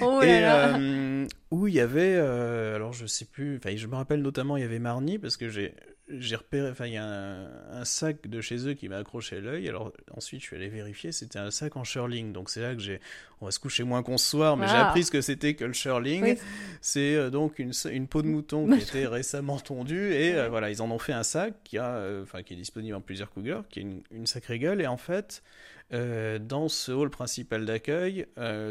oh 0.02 0.20
là 0.20 0.26
Et 0.26 0.40
là. 0.42 0.76
euh, 0.78 1.26
où 1.50 1.66
il 1.66 1.72
y 1.74 1.80
avait, 1.80 2.14
euh, 2.16 2.76
alors 2.76 2.92
je 2.92 3.06
sais 3.06 3.24
plus, 3.24 3.56
enfin 3.56 3.74
je 3.74 3.86
me 3.86 3.94
rappelle 3.94 4.20
notamment 4.20 4.56
il 4.58 4.60
y 4.60 4.66
avait 4.66 4.78
Marni 4.78 5.18
parce 5.18 5.36
que 5.38 5.48
j'ai 5.48 5.74
j'ai 6.18 6.36
repéré, 6.36 6.70
enfin 6.70 6.86
il 6.86 6.92
y 6.94 6.96
a 6.96 7.04
un, 7.04 7.46
un 7.72 7.84
sac 7.84 8.28
de 8.28 8.40
chez 8.40 8.68
eux 8.68 8.74
qui 8.74 8.88
m'a 8.88 8.98
accroché 8.98 9.40
l'œil. 9.40 9.68
Alors 9.68 9.92
ensuite 10.16 10.40
je 10.40 10.46
suis 10.46 10.56
allé 10.56 10.68
vérifier, 10.68 11.12
c'était 11.12 11.38
un 11.38 11.50
sac 11.50 11.76
en 11.76 11.84
shirling. 11.84 12.32
Donc 12.32 12.50
c'est 12.50 12.60
là 12.60 12.74
que 12.74 12.80
j'ai, 12.80 13.00
on 13.40 13.46
va 13.46 13.50
se 13.50 13.58
coucher 13.58 13.82
moins 13.84 14.02
qu'on 14.02 14.18
ce 14.18 14.28
soir, 14.30 14.56
mais 14.56 14.66
j'ai 14.66 14.74
Ah. 14.74 14.88
appris 14.88 15.04
ce 15.04 15.10
que 15.10 15.20
c'était 15.20 15.54
que 15.54 15.64
le 15.64 15.72
shirling. 15.72 16.22
Oui. 16.24 16.38
C'est 16.80 17.14
euh, 17.14 17.30
donc 17.30 17.58
une, 17.58 17.72
une 17.90 18.06
peau 18.08 18.22
de 18.22 18.28
mouton 18.28 18.66
qui 18.76 18.82
était 18.82 19.06
récemment 19.06 19.58
tondue 19.58 20.12
et 20.12 20.34
euh, 20.34 20.48
voilà 20.48 20.70
ils 20.70 20.82
en 20.82 20.90
ont 20.90 20.98
fait 20.98 21.12
un 21.12 21.22
sac 21.22 21.54
qui 21.64 21.78
a, 21.78 21.94
euh, 21.96 22.22
enfin 22.22 22.42
qui 22.42 22.54
est 22.54 22.56
disponible 22.56 22.94
en 22.94 23.00
plusieurs 23.00 23.30
couleurs, 23.30 23.66
qui 23.68 23.80
est 23.80 23.82
une, 23.82 24.02
une 24.10 24.26
sacrée 24.26 24.58
gueule 24.58 24.80
et 24.80 24.86
en 24.86 24.96
fait. 24.96 25.42
dans 25.90 26.68
ce 26.68 26.90
hall 26.90 27.10
principal 27.10 27.66
d'accueil, 27.66 28.26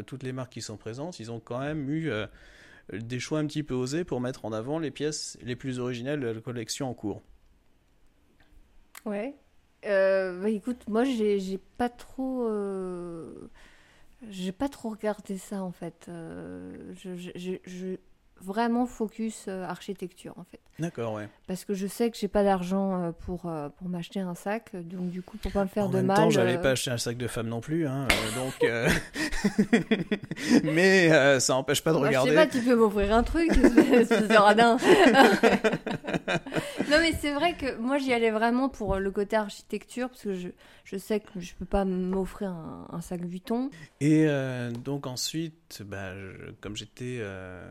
toutes 0.06 0.24
les 0.24 0.32
marques 0.32 0.52
qui 0.52 0.60
sont 0.62 0.76
présentes, 0.76 1.20
ils 1.20 1.30
ont 1.30 1.38
quand 1.38 1.60
même 1.60 1.88
eu 1.88 2.10
des 2.92 3.20
choix 3.20 3.38
un 3.38 3.46
petit 3.46 3.62
peu 3.62 3.74
osés 3.74 4.02
pour 4.02 4.20
mettre 4.20 4.44
en 4.44 4.52
avant 4.52 4.80
les 4.80 4.90
pièces 4.90 5.38
les 5.40 5.54
plus 5.54 5.78
originales 5.78 6.18
de 6.18 6.26
la 6.26 6.40
collection 6.40 6.90
en 6.90 6.94
cours. 6.94 7.22
Ouais. 9.04 9.34
Euh, 9.84 10.40
bah 10.40 10.48
écoute, 10.50 10.82
moi 10.88 11.04
j'ai 11.04 11.40
j'ai 11.40 11.58
pas 11.78 11.88
trop. 11.88 12.46
euh, 12.46 13.48
J'ai 14.30 14.52
pas 14.52 14.68
trop 14.68 14.90
regardé 14.90 15.36
ça 15.38 15.62
en 15.62 15.72
fait. 15.72 16.06
Euh, 16.08 16.92
je, 16.94 17.16
je, 17.16 17.30
je- 17.34 17.56
je- 17.64 17.96
vraiment 18.40 18.86
focus 18.86 19.44
euh, 19.46 19.64
architecture 19.64 20.34
en 20.36 20.42
fait. 20.44 20.58
D'accord, 20.80 21.12
ouais. 21.14 21.28
Parce 21.46 21.64
que 21.64 21.74
je 21.74 21.86
sais 21.86 22.10
que 22.10 22.16
j'ai 22.16 22.26
pas 22.28 22.42
d'argent 22.42 23.00
euh, 23.00 23.10
pour, 23.12 23.46
euh, 23.46 23.68
pour 23.68 23.88
m'acheter 23.88 24.18
un 24.20 24.34
sac. 24.34 24.70
Donc 24.74 25.10
du 25.10 25.22
coup, 25.22 25.36
pour 25.36 25.52
pas 25.52 25.62
me 25.62 25.68
faire 25.68 25.84
en 25.84 25.88
de 25.90 25.96
même 25.96 26.06
mal. 26.06 26.16
temps, 26.16 26.30
j'allais 26.30 26.56
euh, 26.56 26.62
pas 26.62 26.70
acheter 26.70 26.90
un 26.90 26.98
sac 26.98 27.16
de 27.16 27.26
femme 27.28 27.46
non 27.48 27.60
plus, 27.60 27.86
hein, 27.86 28.08
euh, 28.10 28.44
donc. 28.44 28.54
euh, 28.64 28.88
Mais 30.64 31.12
euh, 31.12 31.38
ça 31.40 31.52
n'empêche 31.54 31.82
pas 31.84 31.92
de 31.92 31.98
bah, 31.98 32.06
regarder. 32.06 32.30
Je 32.30 32.36
sais 32.36 32.46
pas, 32.46 32.50
tu 32.52 32.62
peux 32.62 32.74
m'offrir 32.74 33.12
un 33.14 33.22
truc, 33.22 33.50
espèce 33.56 34.28
de 34.28 34.36
radin. 34.36 34.76
Non 36.92 37.00
mais 37.00 37.12
c'est 37.12 37.32
vrai 37.32 37.56
que 37.56 37.76
moi 37.78 37.98
j'y 37.98 38.12
allais 38.12 38.30
vraiment 38.30 38.68
pour 38.68 38.96
le 38.96 39.10
côté 39.10 39.36
architecture 39.36 40.08
parce 40.10 40.22
que 40.22 40.34
je, 40.34 40.48
je 40.84 40.96
sais 40.96 41.20
que 41.20 41.40
je 41.40 41.54
peux 41.54 41.64
pas 41.64 41.84
m'offrir 41.84 42.50
un, 42.50 42.86
un 42.90 43.00
sac 43.00 43.22
Vuitton. 43.22 43.70
Et 44.00 44.26
euh, 44.26 44.70
donc 44.70 45.06
ensuite, 45.06 45.82
bah, 45.86 46.12
comme 46.60 46.76
j'étais, 46.76 47.18
euh, 47.20 47.64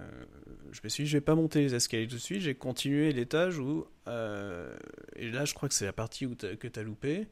je 0.72 0.82
me 0.84 0.90
suis 0.90 1.04
dit, 1.04 1.10
je 1.10 1.18
vais 1.18 1.22
pas 1.22 1.36
monter 1.36 1.62
les 1.62 1.75
escaliers 1.75 2.08
tout 2.08 2.16
de 2.16 2.22
suite, 2.22 2.42
j'ai 2.42 2.56
continué 2.56 3.13
l'étage 3.13 3.60
où, 3.60 3.86
euh, 4.08 4.75
et 5.16 5.30
là 5.30 5.46
je 5.46 5.54
crois 5.54 5.70
que 5.70 5.75
c'est 5.75 5.86
la 5.86 5.94
partie 5.94 6.25
où 6.25 6.36
que 6.36 6.68
tu 6.68 6.80
as 6.80 6.84
loupé. 6.84 7.28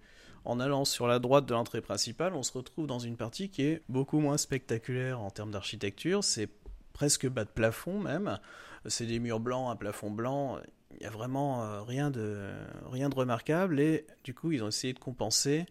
En 0.46 0.60
allant 0.60 0.86
sur 0.86 1.06
la 1.08 1.20
droite 1.20 1.46
de 1.46 1.54
l'entrée 1.54 1.82
principale, 1.82 2.34
on 2.34 2.44
se 2.44 2.54
retrouve 2.54 2.88
dans 2.88 3.00
une 3.00 3.18
partie 3.18 3.50
qui 3.50 3.64
est 3.64 3.82
beaucoup 3.90 4.20
moins 4.20 4.38
spectaculaire 4.38 5.20
en 5.20 5.30
termes 5.32 5.52
d'architecture. 5.52 6.24
C'est 6.24 6.50
presque 6.94 7.28
bas 7.28 7.44
de 7.44 7.50
plafond 7.50 8.00
même. 8.00 8.40
C'est 8.86 9.06
des 9.06 9.20
murs 9.20 9.42
blancs, 9.42 9.70
un 9.70 9.76
plafond 9.76 10.10
blanc. 10.10 10.60
Il 10.96 11.04
y 11.04 11.06
a 11.06 11.10
vraiment 11.10 11.64
euh, 11.64 11.82
rien 11.84 12.10
de 12.10 12.52
rien 12.86 13.10
de 13.10 13.16
remarquable. 13.16 13.80
Et 13.80 14.08
du 14.24 14.34
coup, 14.34 14.52
ils 14.52 14.64
ont 14.64 14.68
essayé 14.68 14.94
de 14.94 15.00
compenser 15.00 15.66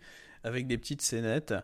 avec 0.45 0.67
des 0.67 0.79
petites 0.79 1.03
scénettes. 1.03 1.55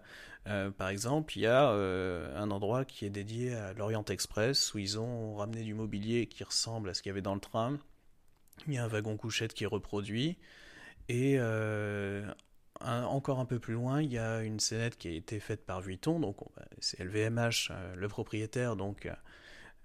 Euh, 0.47 0.71
par 0.71 0.89
exemple, 0.89 1.37
il 1.39 1.43
y 1.43 1.47
a 1.47 1.71
euh, 1.71 2.37
un 2.37 2.51
endroit 2.51 2.85
qui 2.85 3.07
est 3.07 3.11
dédié 3.11 3.55
à 3.55 3.73
l'Orient 3.73 4.05
Express 4.05 4.75
où 4.75 4.79
ils 4.79 4.99
ont 4.99 5.37
ramené 5.37 5.63
du 5.63 5.75
mobilier 5.75 6.27
qui 6.27 6.45
ressemble 6.45 6.91
à 6.91 6.95
ce 6.95 7.03
qu'il 7.03 7.11
y 7.11 7.13
avait 7.13 7.23
dans 7.23 7.35
le 7.35 7.41
train. 7.41 7.79
Il 8.67 8.75
y 8.75 8.79
a 8.79 8.85
un 8.85 8.89
wagon 8.89 9.17
couchette 9.17 9.55
qui 9.55 9.65
est 9.65 9.69
reproduit. 9.69 10.37
Et 11.09 11.39
encore 12.81 13.39
un 13.39 13.45
peu 13.45 13.59
plus 13.59 13.75
loin, 13.75 14.03
il 14.03 14.13
y 14.13 14.19
a 14.19 14.43
une 14.43 14.61
scénette 14.61 14.97
qui 14.97 15.09
a 15.09 15.13
été 15.13 15.41
faite 15.41 15.65
par 15.65 15.81
Vuitton. 15.81 16.21
Donc 16.21 16.37
c'est 16.79 17.03
LVMH, 17.03 17.73
le 17.97 18.09
propriétaire. 18.09 18.77
Donc 18.77 19.09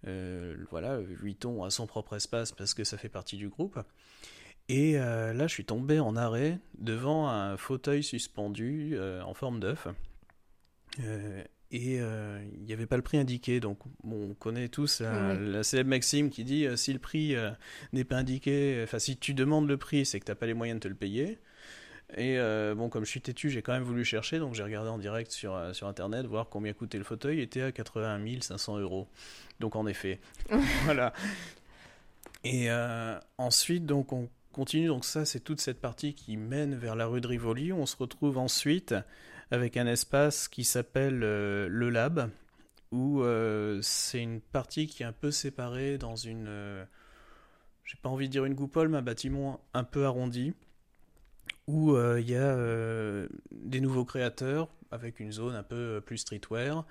euh, 0.08 0.56
voilà, 0.70 1.00
Vuitton 1.00 1.64
a 1.64 1.70
son 1.70 1.88
propre 1.88 2.16
espace 2.16 2.52
parce 2.52 2.74
que 2.74 2.84
ça 2.84 2.98
fait 2.98 3.10
partie 3.10 3.38
du 3.38 3.50
groupe. 3.50 3.80
Et 4.68 5.00
euh, 5.00 5.34
là, 5.34 5.48
je 5.48 5.54
suis 5.54 5.66
tombé 5.66 6.00
en 6.00 6.16
arrêt 6.16 6.60
devant 6.78 7.28
un 7.28 7.58
fauteuil 7.58 8.04
suspendu 8.04 8.92
euh, 8.94 9.22
en 9.24 9.34
forme 9.34 9.60
d'œuf. 9.60 9.88
Et 11.72 11.98
il 11.98 12.64
n'y 12.66 12.74
avait 12.74 12.86
pas 12.88 12.98
le 12.98 13.04
prix 13.04 13.18
indiqué. 13.18 13.60
Donc, 13.60 13.80
bon, 14.04 14.32
on 14.32 14.34
connaît 14.34 14.70
tous 14.70 15.02
la, 15.02 15.34
Oui. 15.34 15.52
la 15.52 15.64
célèbre 15.64 15.90
maxime 15.92 16.30
qui 16.30 16.44
dit 16.44 16.66
si 16.76 16.94
le 16.94 17.00
prix 17.00 17.36
n'est 17.94 18.04
pas 18.04 18.18
indiqué, 18.18 18.82
enfin, 18.84 19.00
si 19.00 19.18
tu 19.18 19.34
demandes 19.34 19.68
le 19.68 19.78
prix, 19.78 20.06
c'est 20.06 20.20
que 20.20 20.26
tu 20.26 20.32
n'as 20.32 20.36
pas 20.36 20.48
les 20.48 20.54
moyens 20.56 20.80
de 20.80 20.84
te 20.84 20.88
le 20.88 20.96
payer. 20.96 21.40
Et 22.18 22.40
euh, 22.40 22.74
bon, 22.76 22.90
comme 22.90 23.06
je 23.06 23.10
suis 23.10 23.22
têtu, 23.22 23.50
j'ai 23.50 23.62
quand 23.62 23.74
même 23.74 23.84
voulu 23.84 24.04
chercher, 24.04 24.40
donc 24.40 24.56
j'ai 24.56 24.64
regardé 24.64 24.90
en 24.90 24.98
direct 24.98 25.32
sur, 25.32 25.56
euh, 25.56 25.74
sur 25.74 25.88
internet, 25.88 26.26
voir 26.26 26.50
combien 26.50 26.74
coûtait 26.74 26.98
le 26.98 27.04
fauteuil, 27.04 27.38
il 27.38 27.42
était 27.42 27.62
à 27.62 27.72
81 27.72 28.42
500 28.42 28.80
euros. 28.80 29.08
Donc 29.60 29.76
en 29.76 29.86
effet, 29.86 30.20
voilà. 30.86 31.14
Et 32.44 32.72
euh, 32.72 33.20
ensuite, 33.38 33.86
donc, 33.86 34.12
on 34.12 34.28
continue. 34.54 34.88
Donc, 34.88 35.06
ça, 35.06 35.26
c'est 35.26 35.42
toute 35.42 35.62
cette 35.62 35.80
partie 35.80 36.16
qui 36.16 36.36
mène 36.38 36.74
vers 36.76 36.96
la 36.96 37.06
rue 37.06 37.22
de 37.22 37.28
Rivoli. 37.28 37.74
On 37.74 37.86
se 37.86 37.98
retrouve 37.98 38.38
ensuite 38.38 38.96
avec 39.52 39.78
un 39.78 39.86
espace 39.86 40.48
qui 40.48 40.64
s'appelle 40.64 41.20
le 41.20 41.90
Lab, 41.90 42.30
où 42.92 43.24
c'est 43.82 44.22
une 44.22 44.40
partie 44.40 44.88
qui 44.88 45.04
est 45.04 45.06
un 45.06 45.12
peu 45.12 45.32
séparée 45.32 45.98
dans 45.98 46.16
une. 46.16 46.86
j'ai 47.84 47.98
pas 48.02 48.10
envie 48.10 48.28
de 48.28 48.32
dire 48.32 48.46
une 48.46 48.56
coupole, 48.56 48.88
mais 48.88 49.00
un 49.00 49.02
bâtiment 49.02 49.60
un 49.74 49.84
peu 49.84 50.06
arrondi, 50.06 50.54
où 51.68 51.94
euh, 51.94 52.20
il 52.20 52.30
y 52.30 52.36
a 52.36 52.40
euh, 52.40 53.28
des 53.52 53.82
nouveaux 53.82 54.06
créateurs 54.06 54.70
avec 54.92 55.20
une 55.20 55.32
zone 55.32 55.56
un 55.56 55.64
peu 55.64 55.76
euh, 55.76 56.02
plus 56.02 56.18
streetwear 56.18 56.86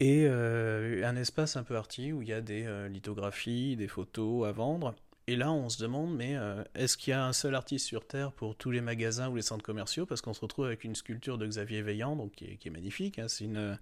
et 0.00 0.28
un 0.28 1.16
espace 1.16 1.56
un 1.56 1.64
peu 1.64 1.76
arty 1.76 2.12
où 2.12 2.22
il 2.22 2.28
y 2.28 2.32
a 2.32 2.40
des 2.40 2.66
lithographies, 2.88 3.74
des 3.74 3.88
photos 3.88 4.46
à 4.46 4.52
vendre. 4.52 4.94
Et 5.26 5.36
là, 5.36 5.52
on 5.52 5.68
se 5.68 5.82
demande, 5.82 6.16
mais 6.16 6.36
euh, 6.36 6.64
est-ce 6.74 6.96
qu'il 6.96 7.10
y 7.10 7.14
a 7.14 7.22
un 7.22 7.34
seul 7.34 7.54
artiste 7.54 7.84
sur 7.84 8.06
Terre 8.06 8.32
pour 8.32 8.56
tous 8.56 8.70
les 8.70 8.80
magasins 8.80 9.28
ou 9.28 9.36
les 9.36 9.42
centres 9.42 9.62
commerciaux? 9.64 10.06
Parce 10.06 10.22
qu'on 10.22 10.32
se 10.32 10.40
retrouve 10.40 10.64
avec 10.64 10.84
une 10.84 10.94
sculpture 10.94 11.36
de 11.36 11.46
Xavier 11.46 11.82
Veillant, 11.82 12.16
donc 12.16 12.32
qui 12.32 12.46
est, 12.46 12.56
qui 12.56 12.68
est 12.68 12.70
magnifique. 12.70 13.18
hein. 13.18 13.26
C'est 13.28 13.44
une, 13.44 13.78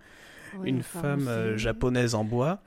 une 0.64 0.82
femme 0.82 1.28
euh, 1.28 1.56
japonaise 1.56 2.16
en 2.16 2.24
bois. 2.24 2.62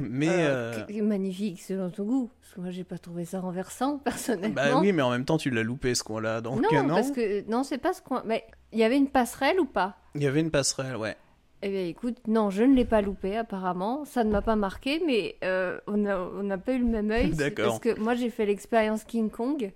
Mais 0.00 0.28
Euh, 0.28 0.72
euh, 0.88 1.02
magnifique 1.02 1.60
selon 1.60 1.90
ton 1.90 2.04
goût. 2.04 2.30
Parce 2.40 2.54
que 2.54 2.60
moi, 2.60 2.70
j'ai 2.70 2.84
pas 2.84 2.98
trouvé 2.98 3.24
ça 3.24 3.40
renversant, 3.40 3.98
personnellement. 4.04 4.54
bah 4.54 4.80
oui, 4.80 4.92
mais 4.92 5.02
en 5.02 5.10
même 5.10 5.24
temps, 5.24 5.38
tu 5.38 5.50
l'as 5.50 5.62
loupé 5.62 5.94
ce 5.94 6.02
coin-là. 6.02 6.40
Donc 6.40 6.60
non, 6.60 6.82
non. 6.82 6.94
parce 6.94 7.10
que 7.10 7.48
non, 7.50 7.62
c'est 7.62 7.78
pas 7.78 7.92
ce 7.92 8.02
qu'on. 8.02 8.22
Mais 8.24 8.44
il 8.72 8.78
y 8.78 8.84
avait 8.84 8.96
une 8.96 9.08
passerelle 9.08 9.60
ou 9.60 9.64
pas? 9.64 9.96
Il 10.14 10.22
y 10.22 10.26
avait 10.26 10.40
une 10.40 10.50
passerelle, 10.50 10.96
ouais. 10.96 11.16
Eh 11.62 11.70
bien, 11.70 11.84
écoute, 11.86 12.18
non, 12.28 12.50
je 12.50 12.62
ne 12.62 12.74
l'ai 12.74 12.84
pas 12.84 13.00
loupé 13.00 13.36
apparemment. 13.36 14.04
Ça 14.04 14.24
ne 14.24 14.30
m'a 14.30 14.42
pas 14.42 14.56
marqué, 14.56 15.02
mais 15.06 15.36
euh, 15.42 15.78
on 15.86 15.96
n'a 15.96 16.20
on 16.20 16.58
pas 16.58 16.72
eu 16.72 16.78
le 16.78 16.84
même 16.84 17.10
œil. 17.10 17.30
D'accord. 17.34 17.80
Parce 17.80 17.80
que 17.80 18.00
moi, 18.00 18.14
j'ai 18.14 18.30
fait 18.30 18.46
l'expérience 18.46 19.04
King 19.04 19.30
Kong. 19.30 19.72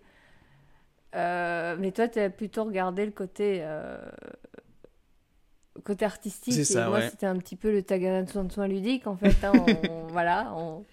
Mais 1.14 1.92
toi, 1.94 2.08
tu 2.08 2.20
as 2.20 2.30
plutôt 2.30 2.64
regardé 2.64 3.04
le 3.04 3.10
côté, 3.12 3.64
côté 5.80 6.04
artistique. 6.04 6.64
C'est 6.64 6.74
et 6.80 6.84
moi, 6.86 6.98
ouais. 6.98 7.10
c'était 7.10 7.26
un 7.26 7.36
petit 7.36 7.56
peu 7.56 7.70
le 7.72 7.82
Tagada 7.82 8.22
de 8.22 8.50
soins 8.52 8.68
ludiques, 8.68 9.06
en 9.06 9.16
fait. 9.16 9.36
hein, 9.44 9.52
on- 9.54 10.06
voilà. 10.08 10.52
on- 10.56 10.84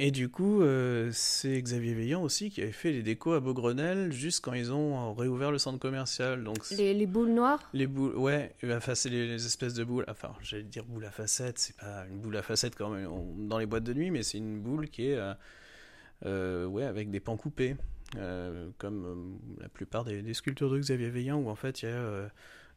Et 0.00 0.10
du 0.10 0.28
coup, 0.28 0.60
euh, 0.62 1.10
c'est 1.12 1.60
Xavier 1.62 1.94
Veillant 1.94 2.22
aussi 2.22 2.50
qui 2.50 2.60
avait 2.62 2.72
fait 2.72 2.90
les 2.90 3.02
décos 3.02 3.32
à 3.34 3.40
Beaugrenelle 3.40 4.12
juste 4.12 4.44
quand 4.44 4.52
ils 4.52 4.72
ont 4.72 5.14
réouvert 5.14 5.52
le 5.52 5.58
centre 5.58 5.78
commercial. 5.78 6.42
Donc 6.42 6.68
Les, 6.72 6.92
les 6.94 7.06
boules 7.06 7.30
noires 7.30 7.70
les 7.72 7.86
boules, 7.86 8.16
ouais, 8.16 8.54
enfin 8.72 8.94
c'est 8.96 9.08
les, 9.08 9.26
les 9.28 9.46
espèces 9.46 9.74
de 9.74 9.84
boules. 9.84 10.04
Enfin, 10.08 10.32
j'allais 10.42 10.64
dire 10.64 10.84
boule 10.84 11.04
à 11.04 11.10
facettes, 11.12 11.58
c'est 11.60 11.76
pas 11.76 12.04
une 12.10 12.18
boule 12.18 12.36
à 12.36 12.42
facettes 12.42 12.74
quand 12.76 12.90
même 12.90 13.08
on- 13.10 13.34
dans 13.46 13.58
les 13.58 13.66
boîtes 13.66 13.84
de 13.84 13.94
nuit, 13.94 14.10
mais 14.10 14.22
c'est 14.24 14.38
une 14.38 14.58
boule 14.60 14.88
qui 14.90 15.06
est, 15.10 15.16
euh, 15.16 15.32
euh, 16.26 16.66
ouais, 16.66 16.84
avec 16.84 17.10
des 17.10 17.20
pans 17.20 17.36
coupés, 17.36 17.76
comme 18.78 19.38
la 19.60 19.68
plupart 19.68 20.04
des, 20.04 20.22
des 20.22 20.34
sculptures 20.34 20.70
de 20.70 20.78
Xavier 20.78 21.10
Veillant 21.10 21.38
où 21.40 21.48
en 21.48 21.54
fait 21.56 21.82
il 21.82 21.88
y 21.88 21.92
a, 21.92 22.30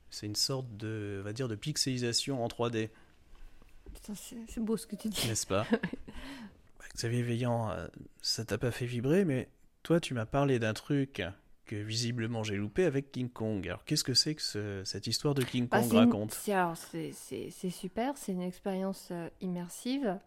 c'est 0.10 0.26
une 0.26 0.36
sorte 0.36 0.68
de, 0.78 1.18
on 1.22 1.24
va 1.24 1.34
dire, 1.34 1.48
de 1.48 1.56
pixelisation 1.56 2.44
en 2.44 2.48
3D. 2.48 2.90
Putain, 3.94 4.14
c'est 4.16 4.60
beau 4.60 4.78
ce 4.78 4.88
que 4.88 4.96
tu 4.96 5.10
dis. 5.10 5.28
n'est-ce 5.28 5.48
pas 5.48 5.66
Xavier 6.96 7.22
Veillant, 7.22 7.70
euh, 7.72 7.88
ça 8.22 8.44
t'a 8.46 8.58
pas 8.58 8.72
fait 8.72 8.86
vibrer, 8.86 9.24
mais 9.26 9.50
toi, 9.84 10.00
tu 10.00 10.14
m'as 10.14 10.26
parlé 10.26 10.58
d'un 10.60 10.74
truc 10.74 11.22
que 11.66 11.76
visiblement 11.76 12.44
j'ai 12.44 12.56
loupé 12.56 12.86
avec 12.86 13.12
King 13.12 13.30
Kong. 13.30 13.68
Alors, 13.68 13.84
qu'est-ce 13.86 14.04
que 14.04 14.14
c'est 14.14 14.36
que 14.36 14.42
ce- 14.42 14.82
cette 14.86 15.06
histoire 15.06 15.36
de 15.36 15.44
King 15.44 15.68
Bah, 15.68 15.80
Kong 15.82 15.92
raconte? 15.94 16.34
c'est- 17.52 17.70
super, 17.70 18.18
c'est 18.18 18.32
une 18.32 18.42
expérience 18.42 19.10
euh, 19.12 19.30
immersive 19.42 20.18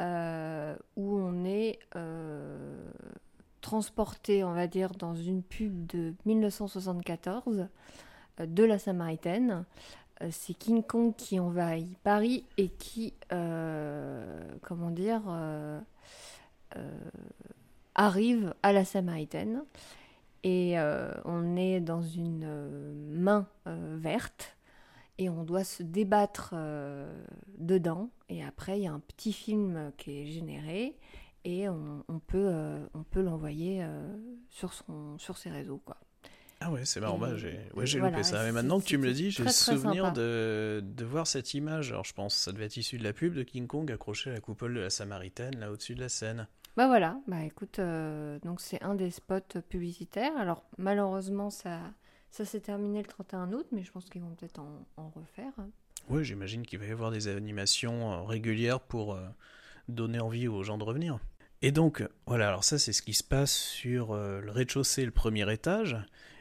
euh, 0.00 0.74
où 0.96 1.18
on 1.18 1.44
est 1.44 1.78
euh, 1.96 2.82
transporté, 3.60 4.42
on 4.44 4.54
va 4.54 4.66
dire, 4.66 4.92
dans 4.92 5.14
une 5.14 5.42
pub 5.42 5.86
de 5.86 6.14
1974 6.24 7.58
euh, 7.60 7.64
de 8.46 8.64
la 8.64 8.78
Samaritaine. 8.78 9.64
Euh, 10.22 10.28
c'est 10.30 10.54
King 10.54 10.82
Kong 10.82 11.14
qui 11.16 11.38
envahit 11.40 11.96
Paris 11.98 12.44
et 12.56 12.68
qui, 12.68 13.14
euh, 13.32 14.42
comment 14.62 14.90
dire, 14.90 15.22
euh, 15.28 15.80
euh, 16.76 17.10
arrive 17.94 18.54
à 18.62 18.72
la 18.72 18.84
Samaritaine. 18.84 19.64
Et 20.42 20.78
euh, 20.78 21.12
on 21.24 21.56
est 21.56 21.80
dans 21.80 22.02
une 22.02 22.44
euh, 22.44 22.94
main 23.10 23.46
euh, 23.66 23.96
verte 24.00 24.56
et 25.18 25.28
on 25.28 25.44
doit 25.44 25.64
se 25.64 25.82
débattre 25.82 26.52
euh, 26.54 27.12
dedans. 27.58 28.08
Et 28.30 28.42
après, 28.42 28.78
il 28.78 28.84
y 28.84 28.86
a 28.86 28.92
un 28.92 29.00
petit 29.00 29.34
film 29.34 29.92
qui 29.98 30.22
est 30.22 30.26
généré 30.26 30.96
et 31.44 31.68
on, 31.68 32.20
peut, 32.26 32.48
euh, 32.50 32.86
l'envoyer 33.16 33.82
euh, 33.82 34.16
sur, 34.48 34.72
ses 35.36 35.50
réseaux. 35.50 35.82
Ah 36.60 36.70
ouais, 36.70 36.84
c'est 36.84 37.00
marrant, 37.00 37.16
bah, 37.18 37.36
j'ai 37.36 37.58
ouais, 37.74 37.86
voilà, 37.86 38.10
loupé 38.10 38.22
ça. 38.22 38.44
Mais 38.44 38.52
maintenant 38.52 38.80
que 38.80 38.84
tu 38.84 38.98
me 38.98 39.06
le 39.06 39.12
dis, 39.12 39.30
j'ai 39.30 39.44
le 39.44 39.50
souvenir 39.50 40.12
de, 40.12 40.82
de 40.84 41.04
voir 41.04 41.26
cette 41.26 41.54
image. 41.54 41.90
Alors, 41.90 42.04
je 42.04 42.12
pense 42.12 42.34
que 42.36 42.40
ça 42.42 42.52
devait 42.52 42.66
être 42.66 42.76
issu 42.76 42.98
de 42.98 43.04
la 43.04 43.14
pub 43.14 43.34
de 43.34 43.42
King 43.42 43.66
Kong 43.66 43.90
accroché 43.90 44.30
à 44.30 44.34
la 44.34 44.40
coupole 44.40 44.74
de 44.74 44.80
la 44.80 44.90
Samaritaine, 44.90 45.58
là 45.58 45.72
au-dessus 45.72 45.94
de 45.94 46.00
la 46.00 46.10
scène. 46.10 46.46
Bah 46.76 46.86
voilà, 46.86 47.18
bah 47.26 47.42
écoute, 47.42 47.78
euh, 47.78 48.38
donc 48.44 48.60
c'est 48.60 48.82
un 48.82 48.94
des 48.94 49.10
spots 49.10 49.60
publicitaires. 49.68 50.36
Alors 50.36 50.64
malheureusement, 50.78 51.50
ça, 51.50 51.80
ça 52.30 52.44
s'est 52.44 52.60
terminé 52.60 52.98
le 53.00 53.08
31 53.08 53.52
août, 53.52 53.66
mais 53.72 53.82
je 53.82 53.90
pense 53.90 54.04
qu'ils 54.04 54.22
vont 54.22 54.34
peut-être 54.34 54.60
en, 54.60 54.86
en 54.96 55.08
refaire. 55.08 55.52
Ouais, 56.08 56.24
j'imagine 56.24 56.64
qu'il 56.64 56.78
va 56.78 56.86
y 56.86 56.90
avoir 56.90 57.10
des 57.10 57.28
animations 57.28 58.12
euh, 58.12 58.22
régulières 58.22 58.80
pour 58.80 59.14
euh, 59.14 59.26
donner 59.88 60.20
envie 60.20 60.48
aux 60.48 60.62
gens 60.62 60.78
de 60.78 60.84
revenir. 60.84 61.18
Et 61.62 61.72
donc, 61.72 62.06
voilà, 62.26 62.48
alors 62.48 62.64
ça, 62.64 62.78
c'est 62.78 62.92
ce 62.92 63.02
qui 63.02 63.12
se 63.12 63.22
passe 63.22 63.52
sur 63.52 64.12
euh, 64.12 64.40
le 64.40 64.50
rez-de-chaussée, 64.50 65.04
le 65.04 65.10
premier 65.10 65.50
étage. 65.52 65.96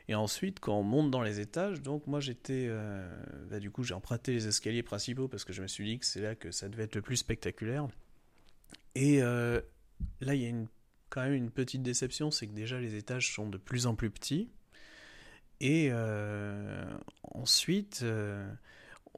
Et 0.09 0.15
ensuite, 0.15 0.59
quand 0.59 0.73
on 0.73 0.81
monte 0.81 1.11
dans 1.11 1.21
les 1.21 1.39
étages, 1.39 1.83
donc 1.83 2.07
moi 2.07 2.19
j'étais. 2.19 2.65
euh, 2.67 3.07
bah, 3.47 3.59
du 3.59 3.69
coup, 3.69 3.83
j'ai 3.83 3.93
emprunté 3.93 4.33
les 4.33 4.47
escaliers 4.47 4.81
principaux 4.81 5.27
parce 5.27 5.45
que 5.45 5.53
je 5.53 5.61
me 5.61 5.67
suis 5.67 5.85
dit 5.85 5.99
que 5.99 6.05
c'est 6.05 6.19
là 6.19 6.33
que 6.33 6.49
ça 6.49 6.67
devait 6.67 6.85
être 6.85 6.95
le 6.95 7.03
plus 7.03 7.17
spectaculaire. 7.17 7.87
Et 8.95 9.21
euh, 9.21 9.61
là, 10.19 10.33
il 10.33 10.41
y 10.41 10.47
a 10.47 10.65
quand 11.09 11.21
même 11.21 11.35
une 11.35 11.51
petite 11.51 11.83
déception 11.83 12.31
c'est 12.31 12.47
que 12.47 12.53
déjà 12.53 12.79
les 12.79 12.95
étages 12.95 13.31
sont 13.31 13.47
de 13.47 13.59
plus 13.59 13.85
en 13.85 13.93
plus 13.93 14.09
petits. 14.09 14.49
Et 15.61 15.89
euh, 15.91 16.83
ensuite. 17.21 18.03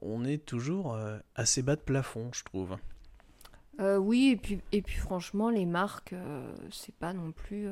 on 0.02 0.26
est 0.26 0.46
toujours 0.46 1.00
assez 1.36 1.62
bas 1.62 1.78
de 1.78 1.82
plafond, 1.82 2.32
je 2.34 2.44
trouve. 2.44 2.76
Oui, 3.80 4.32
et 4.34 4.36
puis, 4.36 4.60
et 4.74 4.82
puis 4.82 4.98
franchement, 4.98 5.50
les 5.50 5.66
marques, 5.66 6.16
c'est 6.70 6.96
pas 6.96 7.14
non 7.14 7.32
plus. 7.32 7.70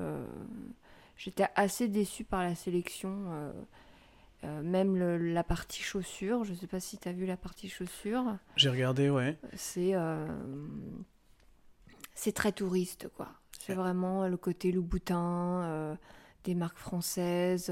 J'étais 1.19 1.47
assez 1.55 1.89
déçue 1.89 2.23
par 2.23 2.43
la 2.43 2.55
sélection, 2.55 3.25
euh, 3.31 3.51
euh, 4.45 4.61
même 4.63 4.95
le- 4.95 5.17
la 5.17 5.43
partie 5.43 5.81
chaussures. 5.83 6.45
Je 6.45 6.53
sais 6.53 6.65
pas 6.65 6.79
si 6.79 6.97
tu 6.97 7.09
as 7.09 7.11
vu 7.11 7.25
la 7.25 7.35
partie 7.35 7.67
chaussures. 7.67 8.37
J'ai 8.55 8.69
regardé, 8.69 9.09
ouais. 9.09 9.37
C'est 9.53 9.95
euh, 9.95 10.25
c'est 12.15 12.31
très 12.31 12.53
touriste, 12.53 13.09
quoi. 13.09 13.27
C'est 13.59 13.73
vraiment 13.73 14.27
le 14.29 14.37
côté 14.37 14.71
Louboutin, 14.71 15.61
euh, 15.63 15.95
des 16.45 16.55
marques 16.55 16.77
françaises. 16.77 17.69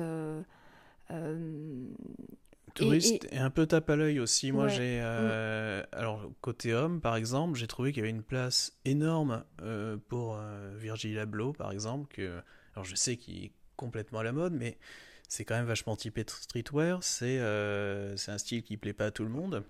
Touriste 2.76 3.28
et, 3.32 3.38
un 3.38 3.50
peu 3.50 3.66
tape 3.66 3.90
à 3.90 3.96
l'œil 3.96 4.20
aussi. 4.20 4.52
Moi, 4.52 4.66
Ouais. 4.66 4.70
j'ai. 4.70 5.00
euh, 5.02 5.84
Alors, 5.94 6.30
côté 6.42 6.74
homme, 6.74 7.00
par 7.02 7.16
exemple, 7.16 7.58
j'ai 7.58 7.66
trouvé 7.68 7.92
qu'il 7.92 8.02
y 8.02 8.04
avait 8.04 8.10
une 8.12 8.24
place 8.24 8.78
énorme 8.86 9.44
pour 10.10 10.38
Virgil 10.76 11.18
Abloh, 11.18 11.54
par 11.54 11.72
exemple. 11.72 12.14
Que... 12.14 12.42
Alors, 12.78 12.86
je 12.86 12.94
sais 12.96 13.18
qu'il 13.18 13.44
est 13.46 13.52
complètement 13.76 14.20
à 14.20 14.24
la 14.24 14.32
mode, 14.32 14.54
mais 14.54 14.78
c'est 15.28 15.46
quand 15.46 15.56
même 15.56 15.66
vachement 15.66 15.96
typé 15.96 16.24
de 16.24 16.30
streetwear. 16.30 17.02
C'est 17.02 17.40
euh, 17.40 18.16
un 18.28 18.38
style 18.38 18.62
qui 18.62 18.78
plaît 18.78 18.94
pas 18.94 19.08
à 19.08 19.12
tout 19.12 19.24
le 19.24 19.32
monde. 19.32 19.64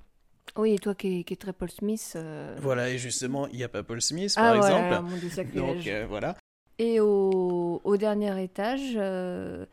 Oui, 0.57 0.73
et 0.73 0.77
toi 0.77 0.93
qui, 0.93 1.23
qui 1.23 1.33
es 1.33 1.37
très 1.37 1.53
Paul 1.53 1.71
Smith. 1.71 2.11
euh, 2.17 2.57
Voilà, 2.59 2.89
et 2.89 2.97
justement, 2.97 3.47
il 3.47 3.55
n'y 3.55 3.63
a 3.63 3.69
pas 3.69 3.81
Paul 3.81 4.01
Smith, 4.01 4.33
Ah 4.35 4.41
par 4.41 4.57
voilà, 4.57 4.97
exemple. 4.97 5.09
mon 5.09 5.17
Dieu. 5.17 5.51
Donc, 5.61 5.87
euh, 5.87 6.05
voilà. 6.05 6.35
Et 6.79 6.99
au, 6.99 7.79
au 7.81 7.95
dernier 7.95 8.43
étage, 8.43 8.91
euh, 8.97 9.65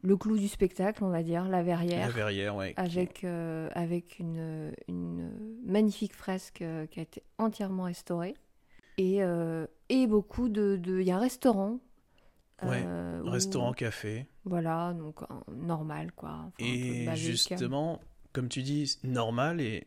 le 0.00 0.16
clou 0.16 0.38
du 0.38 0.48
spectacle, 0.48 1.04
on 1.04 1.10
va 1.10 1.22
dire, 1.22 1.44
la 1.50 1.62
verrière, 1.62 2.06
La 2.06 2.14
verrière, 2.14 2.56
ouais. 2.56 2.72
qui- 2.72 2.80
avec, 2.80 3.24
euh, 3.24 3.68
avec 3.74 4.20
une, 4.20 4.72
une 4.88 5.30
magnifique 5.66 6.14
fresque 6.14 6.64
qui 6.90 6.98
a 6.98 7.02
été 7.02 7.22
entièrement 7.36 7.82
restaurée. 7.82 8.32
Et, 8.96 9.18
et 9.90 10.06
beaucoup 10.06 10.48
de... 10.48 10.76
de- 10.76 10.98
Il 11.00 11.06
y 11.06 11.10
a 11.10 11.16
un 11.16 11.20
restaurant. 11.20 11.78
Ouais, 12.62 12.82
euh, 12.84 13.22
Restaurant, 13.24 13.72
café. 13.72 14.26
Voilà, 14.44 14.92
donc 14.94 15.22
un- 15.28 15.42
normal, 15.52 16.12
quoi. 16.12 16.30
Enfin, 16.30 16.52
Et 16.58 17.04
basique. 17.06 17.26
justement, 17.26 18.00
comme 18.32 18.48
tu 18.48 18.62
dis, 18.62 18.98
normal, 19.04 19.60
et 19.60 19.84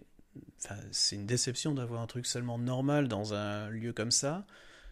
enfin, 0.63 0.75
c'est 0.91 1.15
une 1.15 1.25
déception 1.25 1.73
d'avoir 1.73 2.01
un 2.01 2.07
truc 2.07 2.25
seulement 2.25 2.57
normal 2.57 3.07
dans 3.07 3.33
un 3.33 3.69
lieu 3.69 3.91
comme 3.93 4.11
ça, 4.11 4.45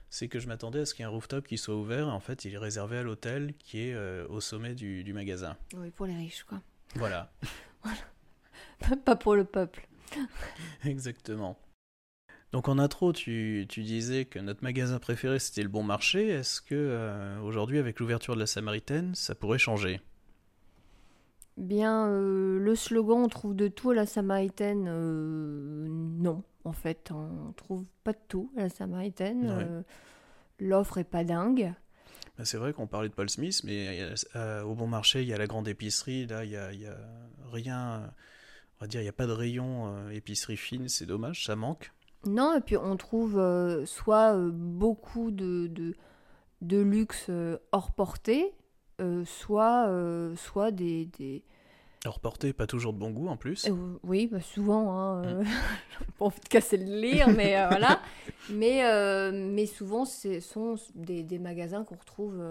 c'est 0.09 0.27
que 0.27 0.39
je 0.39 0.47
m'attendais 0.47 0.79
à 0.79 0.85
ce 0.85 0.93
qu'il 0.93 1.03
y 1.03 1.07
ait 1.07 1.07
un 1.07 1.13
rooftop 1.13 1.47
qui 1.47 1.57
soit 1.57 1.75
ouvert, 1.75 2.07
et 2.07 2.11
en 2.11 2.19
fait, 2.19 2.43
il 2.45 2.53
est 2.53 2.57
réservé 2.57 2.97
à 2.97 3.03
l'hôtel 3.03 3.53
qui 3.59 3.79
est 3.87 3.93
euh, 3.93 4.27
au 4.27 4.41
sommet 4.41 4.75
du, 4.75 5.03
du 5.03 5.13
magasin. 5.13 5.55
Oui, 5.75 5.91
pour 5.91 6.05
les 6.05 6.15
riches, 6.15 6.43
quoi. 6.43 6.61
Voilà, 6.95 7.31
Pas 9.05 9.15
pour 9.15 9.35
le 9.35 9.43
peuple. 9.45 9.87
exactement. 10.83 11.57
Donc 12.51 12.67
en 12.67 12.79
intro, 12.79 13.13
tu, 13.13 13.67
tu, 13.69 13.83
disais 13.83 14.25
que 14.25 14.39
notre 14.39 14.63
magasin 14.63 14.97
préféré 14.97 15.37
c'était 15.37 15.61
le 15.61 15.69
Bon 15.69 15.83
Marché. 15.83 16.29
Est-ce 16.29 16.61
que 16.61 16.73
euh, 16.73 17.39
aujourd'hui, 17.41 17.77
avec 17.77 17.99
l'ouverture 17.99 18.33
de 18.33 18.39
la 18.39 18.47
Samaritaine, 18.47 19.13
ça 19.13 19.35
pourrait 19.35 19.59
changer? 19.59 20.01
Bien, 21.57 22.07
euh, 22.07 22.57
le 22.57 22.75
slogan 22.75 23.19
on 23.23 23.27
trouve 23.27 23.55
de 23.55 23.67
tout 23.67 23.91
à 23.91 23.93
la 23.93 24.07
Samaritaine, 24.07 24.87
euh, 24.87 25.87
non, 25.89 26.43
en 26.63 26.71
fait, 26.71 27.11
on 27.11 27.51
trouve 27.53 27.85
pas 28.03 28.13
de 28.13 28.19
tout 28.27 28.51
à 28.57 28.61
la 28.61 28.69
Samaritaine. 28.69 29.83
L'offre 30.59 30.97
est 30.97 31.03
pas 31.03 31.23
dingue. 31.23 31.73
Bah, 32.37 32.45
c'est 32.45 32.57
vrai 32.57 32.73
qu'on 32.73 32.87
parlait 32.87 33.09
de 33.09 33.13
Paul 33.13 33.29
Smith, 33.29 33.61
mais 33.63 34.11
au 34.65 34.73
Bon 34.73 34.87
Marché, 34.87 35.21
il 35.21 35.27
y 35.27 35.33
a 35.33 35.37
la 35.37 35.47
grande 35.47 35.67
épicerie. 35.67 36.25
Là, 36.25 36.45
il 36.45 36.51
y 36.51 36.57
a, 36.57 36.73
y 36.73 36.87
a, 36.87 36.97
rien. 37.51 38.11
On 38.77 38.85
va 38.85 38.87
dire, 38.87 39.01
il 39.01 39.03
n'y 39.03 39.09
a 39.09 39.13
pas 39.13 39.27
de 39.27 39.33
rayon 39.33 40.09
épicerie 40.09 40.57
fine. 40.57 40.89
C'est 40.89 41.05
dommage, 41.05 41.45
ça 41.45 41.55
manque. 41.55 41.91
Non, 42.25 42.55
et 42.55 42.61
puis 42.61 42.77
on 42.77 42.97
trouve 42.97 43.39
euh, 43.39 43.85
soit 43.85 44.35
euh, 44.35 44.49
beaucoup 44.51 45.31
de, 45.31 45.67
de, 45.67 45.95
de 46.61 46.77
luxe 46.77 47.27
euh, 47.29 47.57
hors 47.71 47.91
portée, 47.91 48.53
soit, 49.25 49.89
soit 50.35 50.71
des, 50.71 51.05
des... 51.17 51.41
Hors 52.05 52.19
portée, 52.19 52.51
pas 52.51 52.67
toujours 52.67 52.91
de 52.91 52.99
bon 52.99 53.11
goût 53.11 53.29
en 53.29 53.37
plus. 53.37 53.69
oui, 54.03 54.27
bah 54.27 54.41
souvent. 54.41 54.91
Hein, 54.91 55.21
mmh. 55.41 55.45
pas 56.17 56.25
envie 56.25 56.41
de 56.41 56.49
casser 56.49 56.75
le 56.75 56.99
lire, 56.99 57.29
mais 57.29 57.65
voilà. 57.69 58.01
Mais, 58.49 58.81
mais 59.31 59.65
souvent, 59.67 60.03
ce 60.03 60.41
sont 60.41 60.75
des, 60.95 61.23
des 61.23 61.39
magasins 61.39 61.85
qu'on 61.85 61.95
retrouve, 61.95 62.43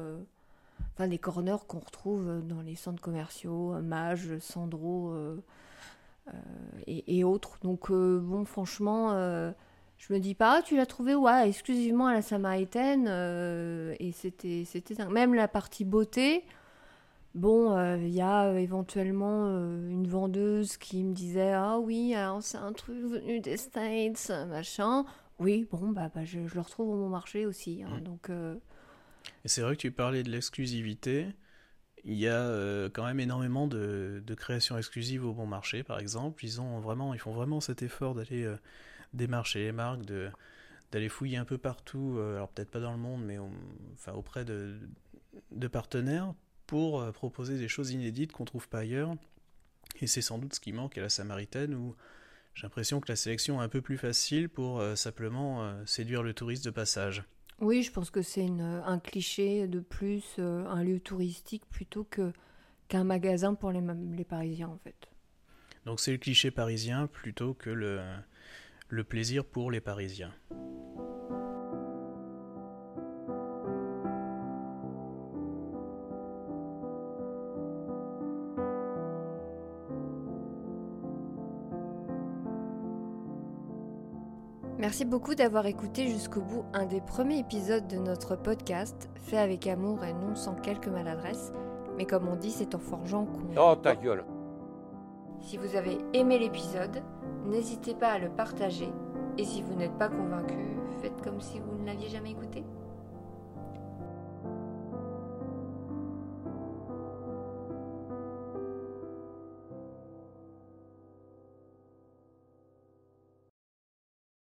enfin 0.95 1.07
des 1.07 1.19
corners 1.19 1.67
qu'on 1.67 1.81
retrouve 1.81 2.41
dans 2.45 2.63
les 2.63 2.77
centres 2.77 3.03
commerciaux, 3.03 3.75
Mage, 3.83 4.39
Sandro. 4.39 5.13
Et, 6.87 7.18
et, 7.18 7.25
autres. 7.25 7.58
Donc, 7.62 7.90
bon, 7.90 8.44
franchement, 8.44 9.12
je 9.99 10.12
me 10.12 10.20
dis 10.20 10.35
pas, 10.35 10.58
ah, 10.58 10.62
tu 10.62 10.76
l'as 10.76 10.87
trouvé 10.87 11.14
ouais, 11.14 11.49
exclusivement 11.49 12.06
à 12.06 12.14
la 12.14 12.23
Samaritaine. 12.23 13.06
Euh, 13.08 13.94
et 13.99 14.12
c'était, 14.12 14.64
c'était 14.64 15.04
Même 15.06 15.35
la 15.35 15.49
partie 15.49 15.85
beauté, 15.85 16.44
bon, 17.35 17.73
il 17.73 18.04
euh, 18.04 18.08
y 18.08 18.20
a 18.20 18.44
euh, 18.44 18.56
éventuellement 18.56 19.49
une 19.49 20.06
vendeuse 20.06 20.76
qui 20.76 21.02
me 21.02 21.12
disait 21.12 21.52
Ah 21.52 21.78
oui, 21.78 22.14
c'est 22.40 22.58
un 22.58 22.73
truc 22.73 22.97
venu 23.04 23.40
des 23.40 23.56
States, 23.56 24.30
machin. 24.49 25.04
Oui, 25.40 25.66
bon, 25.70 25.88
bah, 25.88 26.11
bah 26.14 26.25
je, 26.25 26.38
le 26.38 26.61
retrouve 26.61 26.90
au 26.90 26.97
bon 26.97 27.08
marché 27.08 27.44
aussi. 27.44 27.82
Hein, 27.82 27.99
mmh. 27.99 28.04
donc, 28.04 28.30
Et 28.30 29.49
c'est 29.49 29.62
vrai 29.62 29.75
que 29.75 29.80
tu 29.80 29.90
parlais 29.90 30.23
de 30.23 30.30
l'exclusivité. 30.30 31.26
Il 32.09 32.17
y 32.17 32.27
a 32.27 32.88
quand 32.95 33.05
même 33.05 33.21
énormément 33.21 33.67
de, 33.69 34.23
créations 34.37 34.77
exclusives 34.79 35.25
au 35.25 35.33
bon 35.35 35.47
marché, 35.47 35.83
par 35.83 36.00
exemple. 36.00 36.45
Ils, 36.45 36.61
ont 36.61 36.81
vraiment, 36.81 37.15
ils 37.15 37.21
font 37.21 37.33
vraiment 37.33 37.61
cet 37.61 37.83
effort 37.83 38.15
d'aller 38.15 38.50
démarcher 39.12 39.61
les 39.61 39.73
marques, 39.73 40.03
d'aller 40.93 41.09
fouiller 41.09 41.37
un 41.37 41.45
peu 41.45 41.59
partout, 41.59 42.17
euh, 42.17 42.37
alors 42.37 42.49
peut-être 42.49 42.71
pas 42.71 42.81
dans 42.81 42.93
le 42.93 42.99
monde, 42.99 43.25
mais 43.25 43.38
auprès 44.12 44.45
de, 44.45 44.79
de 45.53 45.69
partenaires 45.69 46.35
pour 46.67 47.00
euh, 47.00 47.12
proposer 47.12 47.59
des 47.59 47.69
choses 47.69 47.91
inédites 47.91 48.33
qu'on 48.33 48.45
trouve 48.45 48.69
pas 48.69 48.81
ailleurs. 48.81 49.15
Et 50.00 50.07
c'est 50.07 50.23
sans 50.23 50.38
doute 50.38 50.55
ce 50.55 50.61
qui 50.61 50.73
manque 50.73 50.99
à 50.99 51.00
la 51.00 51.09
Samaritaine 51.09 51.75
où 51.75 51.97
j'ai 52.55 52.62
l'impression 52.62 53.00
que 53.00 53.11
la 53.11 53.17
sélection 53.17 53.61
est 53.61 53.65
un 53.65 53.69
peu 53.69 53.81
plus 53.81 53.99
facile 53.99 54.49
pour 54.49 54.81
euh, 54.81 54.95
simplement 54.95 55.73
séduire 55.87 56.23
le 56.23 56.35
touriste 56.35 56.65
de 56.65 56.71
passage. 56.71 57.25
Oui, 57.61 57.83
je 57.83 57.91
pense 57.91 58.11
que 58.11 58.23
c'est 58.23 58.47
un 58.47 58.99
cliché 59.00 59.67
de 59.67 59.81
plus, 59.81 60.38
un 60.38 60.83
lieu 60.83 61.00
touristique 61.00 61.65
plutôt 61.71 62.05
que 62.05 62.33
qu'un 62.88 63.05
magasin 63.05 63.55
pour 63.55 63.71
les, 63.71 64.25
Parisiens 64.25 64.69
en 64.69 64.79
fait. 64.79 65.09
Donc 65.85 66.00
c'est 66.00 66.12
le 66.12 66.19
cliché 66.19 66.50
parisien 66.50 67.07
plutôt 67.07 67.55
que 67.55 67.71
le 67.71 69.05
plaisir 69.05 69.45
pour 69.45 69.71
les 69.71 69.81
Parisiens. 69.81 70.33
Merci 84.78 85.04
beaucoup 85.04 85.34
d'avoir 85.34 85.67
écouté 85.67 86.06
jusqu'au 86.06 86.41
bout 86.41 86.64
un 86.73 86.86
des 86.86 87.00
premiers 87.00 87.41
épisodes 87.41 87.86
de 87.88 87.97
notre 87.97 88.36
podcast, 88.36 89.10
fait 89.17 89.38
avec 89.38 89.67
amour 89.67 90.04
et 90.04 90.12
non 90.12 90.34
sans 90.34 90.54
quelques 90.54 90.88
maladresses, 90.88 91.52
mais 91.97 92.06
comme 92.06 92.28
on 92.28 92.36
dit, 92.36 92.52
c'est 92.52 92.75
en 92.75 92.78
forgeant 92.78 93.26
qu'on... 93.26 93.60
Oh 93.60 93.75
ta 93.75 93.97
gueule. 93.97 94.25
Si 95.41 95.56
vous 95.56 95.76
avez 95.76 95.99
aimé 96.12 96.38
l'épisode, 96.38 97.02
N'hésitez 97.49 97.95
pas 97.95 98.08
à 98.08 98.19
le 98.19 98.28
partager. 98.28 98.93
Et 99.38 99.45
si 99.45 99.62
vous 99.62 99.75
n'êtes 99.75 99.97
pas 99.97 100.08
convaincu, 100.08 100.58
faites 101.00 101.23
comme 101.23 101.41
si 101.41 101.58
vous 101.60 101.78
ne 101.78 101.86
l'aviez 101.86 102.08
jamais 102.08 102.32
écouté. 102.32 102.62